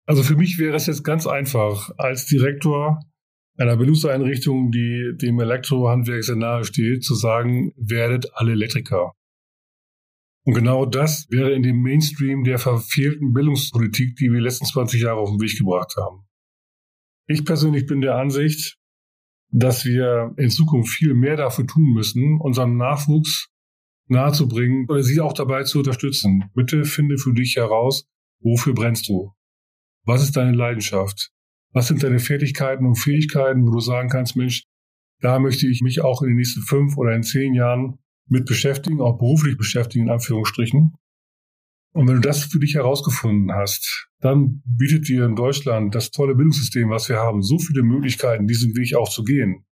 Also 0.08 0.24
für 0.24 0.36
mich 0.36 0.60
wäre 0.60 0.76
es 0.76 0.88
jetzt 0.88 1.04
ganz 1.04 1.26
einfach, 1.26 1.92
als 1.98 2.26
Direktor 2.26 3.00
einer 3.58 3.78
Bildungseinrichtung, 3.78 4.72
die 4.72 5.14
dem 5.16 5.40
Elektrohandwerk 5.40 6.24
sehr 6.24 6.36
nahe 6.36 6.66
steht, 6.66 7.04
zu 7.04 7.16
sagen, 7.16 7.72
werdet 7.78 8.28
alle 8.34 8.52
Elektriker. 8.52 9.14
Und 10.46 10.54
genau 10.54 10.86
das 10.86 11.26
wäre 11.30 11.54
in 11.54 11.64
dem 11.64 11.82
Mainstream 11.82 12.44
der 12.44 12.60
verfehlten 12.60 13.34
Bildungspolitik, 13.34 14.16
die 14.18 14.26
wir 14.26 14.40
die 14.40 14.46
letzten 14.46 14.66
20 14.66 15.02
Jahre 15.02 15.20
auf 15.20 15.30
den 15.30 15.40
Weg 15.40 15.58
gebracht 15.58 15.96
haben. 15.98 16.28
Ich 17.28 17.46
persönlich 17.46 17.88
bin 17.88 18.02
der 18.02 18.16
Ansicht, 18.16 18.78
dass 19.58 19.86
wir 19.86 20.34
in 20.36 20.50
Zukunft 20.50 20.90
viel 20.90 21.14
mehr 21.14 21.38
dafür 21.38 21.66
tun 21.66 21.94
müssen, 21.94 22.40
unseren 22.42 22.76
Nachwuchs 22.76 23.50
nahezubringen 24.08 24.86
oder 24.90 25.02
sie 25.02 25.22
auch 25.22 25.32
dabei 25.32 25.64
zu 25.64 25.80
unterstützen. 25.80 26.52
Bitte 26.54 26.84
finde 26.84 27.18
für 27.18 27.34
dich 27.34 27.56
heraus, 27.56 28.06
wofür 28.42 28.74
brennst 28.74 29.08
du? 29.08 29.32
Was 30.04 30.22
ist 30.24 30.36
deine 30.36 30.52
Leidenschaft? 30.52 31.32
Was 31.72 31.88
sind 31.88 32.04
deine 32.04 32.20
Fertigkeiten 32.20 32.86
und 32.86 32.96
Fähigkeiten, 32.96 33.66
wo 33.66 33.72
du 33.72 33.80
sagen 33.80 34.10
kannst, 34.10 34.36
Mensch, 34.36 34.66
da 35.22 35.40
möchte 35.40 35.68
ich 35.68 35.82
mich 35.82 36.02
auch 36.02 36.22
in 36.22 36.30
den 36.30 36.38
nächsten 36.38 36.62
fünf 36.62 36.98
oder 36.98 37.16
in 37.16 37.24
zehn 37.24 37.54
Jahren 37.54 38.00
mit 38.28 38.46
beschäftigen, 38.46 39.00
auch 39.00 39.18
beruflich 39.18 39.58
beschäftigen, 39.58 40.06
in 40.06 40.12
Anführungsstrichen. 40.12 40.96
Und 41.94 42.08
wenn 42.08 42.16
du 42.16 42.22
das 42.22 42.44
für 42.44 42.60
dich 42.60 42.76
herausgefunden 42.76 43.54
hast, 43.54 44.10
dann 44.26 44.64
bietet 44.66 45.08
dir 45.08 45.26
in 45.26 45.36
Deutschland 45.36 45.94
das 45.94 46.10
tolle 46.10 46.36
Bildungssystem, 46.36 46.90
was 46.90 47.10
wir 47.10 47.18
haben, 47.18 47.44
so 47.44 47.60
viele 47.60 47.84
Möglichkeiten, 47.84 48.48
diesen 48.48 48.76
Weg 48.76 48.96
auch 48.96 49.10
zu 49.10 49.24
gehen. 49.24 49.66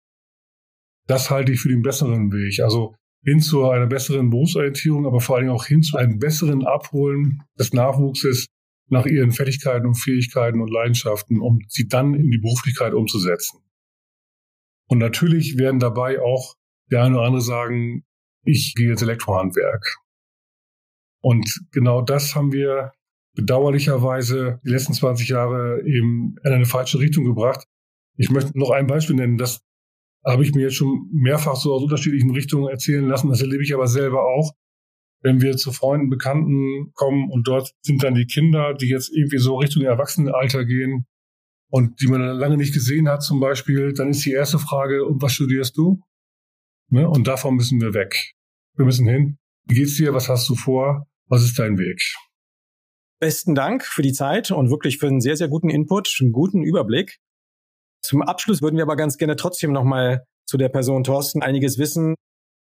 Das 1.07 1.29
halte 1.29 1.51
ich 1.51 1.59
für 1.59 1.69
den 1.69 1.81
besseren 1.81 2.31
Weg. 2.31 2.59
Also 2.61 2.95
hin 3.23 3.39
zu 3.39 3.69
einer 3.69 3.87
besseren 3.87 4.29
Berufsorientierung, 4.29 5.05
aber 5.05 5.21
vor 5.21 5.35
allen 5.35 5.45
Dingen 5.45 5.55
auch 5.55 5.65
hin 5.65 5.81
zu 5.81 5.97
einem 5.97 6.19
besseren 6.19 6.65
Abholen 6.65 7.41
des 7.57 7.73
Nachwuchses 7.73 8.47
nach 8.89 9.05
ihren 9.05 9.31
Fertigkeiten 9.31 9.87
und 9.87 9.95
Fähigkeiten 9.95 10.61
und 10.61 10.69
Leidenschaften, 10.69 11.41
um 11.41 11.59
sie 11.67 11.87
dann 11.87 12.13
in 12.13 12.29
die 12.29 12.37
Beruflichkeit 12.37 12.93
umzusetzen. 12.93 13.59
Und 14.87 14.99
natürlich 14.99 15.57
werden 15.57 15.79
dabei 15.79 16.21
auch 16.21 16.55
der 16.91 17.03
eine 17.03 17.15
oder 17.15 17.25
andere 17.25 17.41
sagen, 17.41 18.03
ich 18.43 18.75
gehe 18.75 18.91
ins 18.91 19.01
Elektrohandwerk. 19.01 19.83
Und 21.21 21.65
genau 21.71 22.01
das 22.01 22.35
haben 22.35 22.51
wir 22.51 22.91
bedauerlicherweise 23.35 24.59
die 24.63 24.69
letzten 24.69 24.93
20 24.93 25.29
Jahre 25.29 25.81
eben 25.85 26.35
in 26.43 26.51
eine 26.51 26.65
falsche 26.65 26.99
Richtung 26.99 27.25
gebracht. 27.25 27.65
Ich 28.15 28.29
möchte 28.29 28.57
noch 28.57 28.69
ein 28.69 28.87
Beispiel 28.87 29.15
nennen, 29.15 29.37
das 29.37 29.61
habe 30.25 30.43
ich 30.43 30.53
mir 30.53 30.61
jetzt 30.61 30.75
schon 30.75 31.09
mehrfach 31.11 31.55
so 31.55 31.73
aus 31.73 31.83
unterschiedlichen 31.83 32.31
Richtungen 32.31 32.69
erzählen 32.69 33.05
lassen, 33.07 33.29
das 33.29 33.41
erlebe 33.41 33.63
ich 33.63 33.73
aber 33.73 33.87
selber 33.87 34.23
auch. 34.23 34.53
Wenn 35.21 35.41
wir 35.41 35.55
zu 35.57 35.71
Freunden, 35.71 36.09
Bekannten 36.09 36.91
kommen 36.93 37.29
und 37.29 37.47
dort 37.47 37.73
sind 37.81 38.03
dann 38.03 38.13
die 38.13 38.25
Kinder, 38.25 38.73
die 38.73 38.89
jetzt 38.89 39.09
irgendwie 39.15 39.37
so 39.37 39.55
Richtung 39.55 39.83
Erwachsenenalter 39.83 40.65
gehen 40.65 41.05
und 41.69 42.01
die 42.01 42.07
man 42.07 42.21
lange 42.21 42.57
nicht 42.57 42.73
gesehen 42.73 43.07
hat 43.07 43.23
zum 43.23 43.39
Beispiel, 43.39 43.93
dann 43.93 44.09
ist 44.09 44.25
die 44.25 44.31
erste 44.31 44.59
Frage, 44.59 45.05
und 45.05 45.21
was 45.21 45.33
studierst 45.33 45.77
du? 45.77 46.01
Ne? 46.89 47.09
Und 47.09 47.27
davon 47.27 47.55
müssen 47.55 47.81
wir 47.81 47.93
weg. 47.93 48.35
Wir 48.75 48.85
müssen 48.85 49.07
hin. 49.07 49.37
Wie 49.65 49.75
geht's 49.75 49.95
dir? 49.95 50.13
Was 50.13 50.29
hast 50.29 50.47
du 50.49 50.55
vor? 50.55 51.07
Was 51.27 51.43
ist 51.43 51.57
dein 51.57 51.77
Weg? 51.77 52.01
Besten 53.19 53.55
Dank 53.55 53.85
für 53.85 54.01
die 54.01 54.13
Zeit 54.13 54.51
und 54.51 54.69
wirklich 54.69 54.97
für 54.97 55.07
einen 55.07 55.21
sehr, 55.21 55.37
sehr 55.37 55.47
guten 55.47 55.69
Input, 55.69 56.17
einen 56.19 56.31
guten 56.31 56.63
Überblick. 56.63 57.19
Zum 58.01 58.21
Abschluss 58.21 58.61
würden 58.61 58.75
wir 58.75 58.83
aber 58.83 58.95
ganz 58.95 59.17
gerne 59.17 59.35
trotzdem 59.35 59.71
nochmal 59.71 60.25
zu 60.45 60.57
der 60.57 60.69
Person 60.69 61.03
Thorsten 61.03 61.41
einiges 61.41 61.77
wissen. 61.77 62.15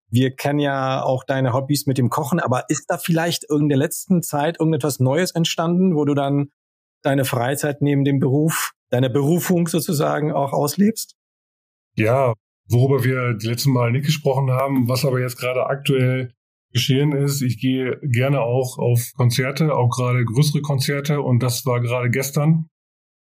Wir 0.09 0.33
kennen 0.33 0.59
ja 0.59 1.03
auch 1.03 1.25
deine 1.25 1.51
Hobbys 1.51 1.85
mit 1.85 1.97
dem 1.97 2.09
Kochen, 2.09 2.39
aber 2.39 2.69
ist 2.69 2.85
da 2.87 2.97
vielleicht 2.97 3.43
in 3.51 3.67
der 3.67 3.77
letzten 3.77 4.23
Zeit 4.23 4.57
irgendetwas 4.59 4.99
Neues 4.99 5.31
entstanden, 5.31 5.95
wo 5.95 6.05
du 6.05 6.13
dann 6.13 6.49
deine 7.01 7.25
Freizeit 7.25 7.81
neben 7.81 8.05
dem 8.05 8.19
Beruf, 8.19 8.71
deine 8.89 9.09
Berufung 9.09 9.67
sozusagen 9.67 10.31
auch 10.31 10.53
auslebst? 10.53 11.15
Ja, 11.95 12.33
worüber 12.69 13.03
wir 13.03 13.33
die 13.33 13.47
letzten 13.47 13.71
Mal 13.71 13.91
nicht 13.91 14.05
gesprochen 14.05 14.51
haben, 14.51 14.87
was 14.87 15.03
aber 15.03 15.19
jetzt 15.19 15.37
gerade 15.37 15.65
aktuell 15.65 16.31
geschehen 16.77 17.11
ist. 17.11 17.41
Ich 17.41 17.59
gehe 17.59 17.99
gerne 18.03 18.41
auch 18.41 18.77
auf 18.77 19.11
Konzerte, 19.15 19.73
auch 19.73 19.89
gerade 19.89 20.23
größere 20.23 20.61
Konzerte 20.61 21.21
und 21.21 21.41
das 21.41 21.65
war 21.65 21.81
gerade 21.81 22.11
gestern. 22.11 22.69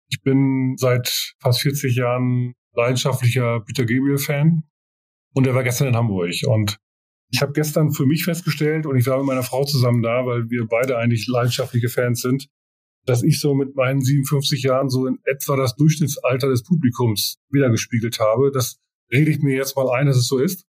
Ich 0.10 0.22
bin 0.22 0.76
seit 0.78 1.34
fast 1.40 1.62
40 1.62 1.96
Jahren 1.96 2.54
leidenschaftlicher 2.74 3.62
Peter 3.62 3.86
Gabriel-Fan 3.86 4.64
und 5.34 5.48
er 5.48 5.56
war 5.56 5.64
gestern 5.64 5.88
in 5.88 5.96
Hamburg 5.96 6.34
und 6.46 6.78
ich 7.32 7.42
habe 7.42 7.54
gestern 7.54 7.92
für 7.94 8.06
mich 8.06 8.26
festgestellt 8.26 8.86
und 8.86 8.96
ich 8.98 9.08
war 9.08 9.18
mit 9.18 9.26
meiner 9.26 9.44
Frau 9.44 9.64
zusammen 9.64 10.04
da, 10.04 10.26
weil 10.26 10.50
wir 10.50 10.68
beide 10.68 10.98
eigentlich 10.98 11.28
leidenschaftliche 11.28 11.90
Fans 11.90 12.22
sind, 12.22 12.48
dass 13.06 13.24
ich 13.24 13.40
so 13.40 13.56
mit 13.56 13.76
meinen 13.76 14.02
57 14.02 14.62
Jahren 14.62 14.90
so 14.90 15.08
in 15.08 15.18
etwa 15.24 15.56
das 15.56 15.76
Durchschnittsalter 15.76 16.50
des 16.50 16.64
Publikums 16.64 17.38
wiedergespiegelt 17.50 18.20
habe, 18.20 18.52
dass 18.52 18.78
rede 19.12 19.32
ich 19.32 19.40
mir 19.40 19.56
jetzt 19.56 19.76
mal 19.76 19.90
ein, 19.90 20.06
dass 20.06 20.18
es 20.18 20.28
so 20.28 20.38
ist. 20.38 20.66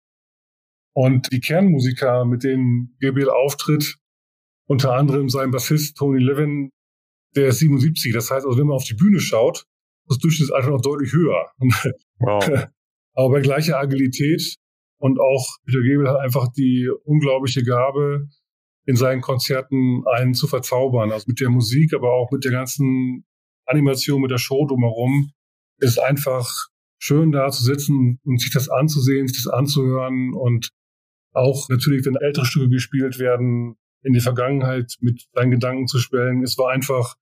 Und 0.98 1.32
die 1.32 1.42
Kernmusiker, 1.42 2.26
mit 2.26 2.44
denen 2.44 2.98
Gabriel 3.00 3.30
auftritt, 3.30 4.00
unter 4.68 4.94
anderem 4.94 5.30
sein 5.30 5.52
Bassist 5.52 5.96
Tony 5.96 6.18
Levin, 6.18 6.72
der 7.36 7.50
ist 7.50 7.60
77. 7.60 8.14
Das 8.14 8.32
heißt, 8.32 8.48
also 8.48 8.58
wenn 8.58 8.66
man 8.66 8.78
auf 8.78 8.84
die 8.84 8.96
Bühne 8.96 9.20
schaut, 9.20 9.58
ist 9.60 10.10
das 10.10 10.18
Durchschnittsalter 10.18 10.72
noch 10.72 10.82
deutlich 10.82 11.14
höher. 11.14 11.52
Wow. 12.20 12.68
Aber 13.14 13.30
bei 13.30 13.42
gleicher 13.42 13.78
Agilität 13.78 14.56
und 15.00 15.20
auch 15.20 15.58
Peter 15.66 15.84
Gabriel 15.84 16.08
hat 16.08 16.20
einfach 16.20 16.48
die 16.52 16.90
unglaubliche 17.04 17.62
Gabe, 17.62 18.28
in 18.88 18.96
seinen 18.96 19.22
Konzerten 19.22 20.04
einen 20.08 20.34
zu 20.34 20.48
verzaubern. 20.48 21.12
Also 21.12 21.26
mit 21.28 21.40
der 21.40 21.52
Musik, 21.52 21.94
aber 21.94 22.12
auch 22.12 22.32
mit 22.32 22.44
der 22.44 22.52
ganzen 22.52 23.24
Animation, 23.68 24.20
mit 24.20 24.32
der 24.32 24.40
Show 24.40 24.66
drumherum. 24.66 25.30
ist 25.78 26.00
einfach 26.00 26.52
schön 26.98 27.32
da 27.32 27.52
zu 27.52 27.64
sitzen 27.64 28.20
und 28.24 28.42
sich 28.42 28.52
das 28.52 28.68
anzusehen, 28.68 29.28
sich 29.28 29.44
das 29.44 29.54
anzuhören 29.54 30.34
und 30.34 30.72
auch 31.34 31.70
natürlich, 31.70 32.06
wenn 32.06 32.16
ältere 32.16 32.46
Stücke 32.46 32.70
gespielt 32.70 33.20
werden, 33.20 33.76
in 34.04 34.14
die 34.14 34.20
Vergangenheit 34.20 34.96
mit 35.02 35.28
seinen 35.34 35.52
Gedanken 35.52 35.88
zu 35.88 36.00
spellen. 36.00 36.44
Es 36.44 36.58
war 36.58 36.70
einfach 36.70 37.16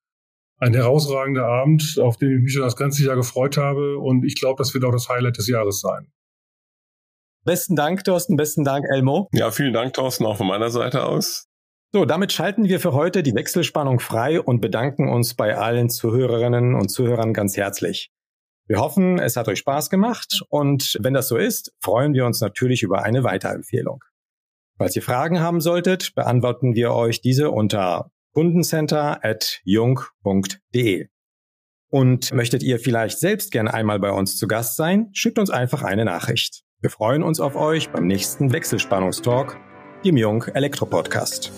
ein 0.57 0.73
herausragender 0.73 1.45
Abend, 1.45 1.97
auf 2.01 2.17
den 2.17 2.37
ich 2.37 2.43
mich 2.43 2.53
schon 2.53 2.61
das 2.61 2.75
ganze 2.75 3.03
Jahr 3.03 3.15
gefreut 3.15 3.57
habe 3.57 3.97
und 3.99 4.23
ich 4.23 4.35
glaube, 4.35 4.57
das 4.57 4.73
wird 4.73 4.85
auch 4.85 4.91
das 4.91 5.09
Highlight 5.09 5.37
des 5.37 5.47
Jahres 5.47 5.81
sein. 5.81 6.11
Besten 7.43 7.75
Dank, 7.75 8.03
Thorsten, 8.03 8.37
besten 8.37 8.63
Dank, 8.63 8.85
Elmo. 8.89 9.27
Ja, 9.31 9.51
vielen 9.51 9.73
Dank, 9.73 9.93
Thorsten, 9.93 10.25
auch 10.25 10.37
von 10.37 10.47
meiner 10.47 10.69
Seite 10.69 11.05
aus. 11.05 11.47
So, 11.93 12.03
damit 12.03 12.31
schalten 12.31 12.65
wir 12.65 12.79
für 12.79 12.93
heute 12.93 13.23
die 13.23 13.35
Wechselspannung 13.35 13.99
frei 13.99 14.41
und 14.41 14.61
bedanken 14.61 15.07
uns 15.09 15.33
bei 15.33 15.55
allen 15.55 15.89
Zuhörerinnen 15.89 16.73
und 16.73 16.89
Zuhörern 16.89 17.33
ganz 17.33 17.55
herzlich. 17.55 18.09
Wir 18.67 18.79
hoffen, 18.79 19.19
es 19.19 19.35
hat 19.35 19.47
euch 19.47 19.59
Spaß 19.59 19.91
gemacht 19.91 20.41
und 20.49 20.97
wenn 20.99 21.13
das 21.13 21.27
so 21.27 21.37
ist, 21.37 21.71
freuen 21.79 22.13
wir 22.13 22.25
uns 22.25 22.41
natürlich 22.41 22.81
über 22.81 23.03
eine 23.03 23.23
Weiterempfehlung. 23.23 24.03
Falls 24.77 24.95
ihr 24.95 25.03
Fragen 25.03 25.39
haben 25.39 25.61
solltet, 25.61 26.15
beantworten 26.15 26.73
wir 26.73 26.91
euch 26.91 27.21
diese 27.21 27.51
unter 27.51 28.09
kundencenter.jung.de. 28.33 31.07
Und 31.89 32.33
möchtet 32.33 32.63
ihr 32.63 32.79
vielleicht 32.79 33.19
selbst 33.19 33.51
gerne 33.51 33.71
einmal 33.73 33.99
bei 33.99 34.11
uns 34.11 34.37
zu 34.37 34.47
Gast 34.47 34.75
sein, 34.75 35.11
schickt 35.13 35.39
uns 35.39 35.51
einfach 35.51 35.83
eine 35.83 36.03
Nachricht. 36.03 36.63
Wir 36.81 36.89
freuen 36.89 37.23
uns 37.23 37.39
auf 37.39 37.55
euch 37.55 37.91
beim 37.91 38.07
nächsten 38.07 38.51
Wechselspannungstalk, 38.51 39.57
dem 40.03 40.17
Jung 40.17 40.43
Elektro 40.53 40.85
Podcast. 40.85 41.53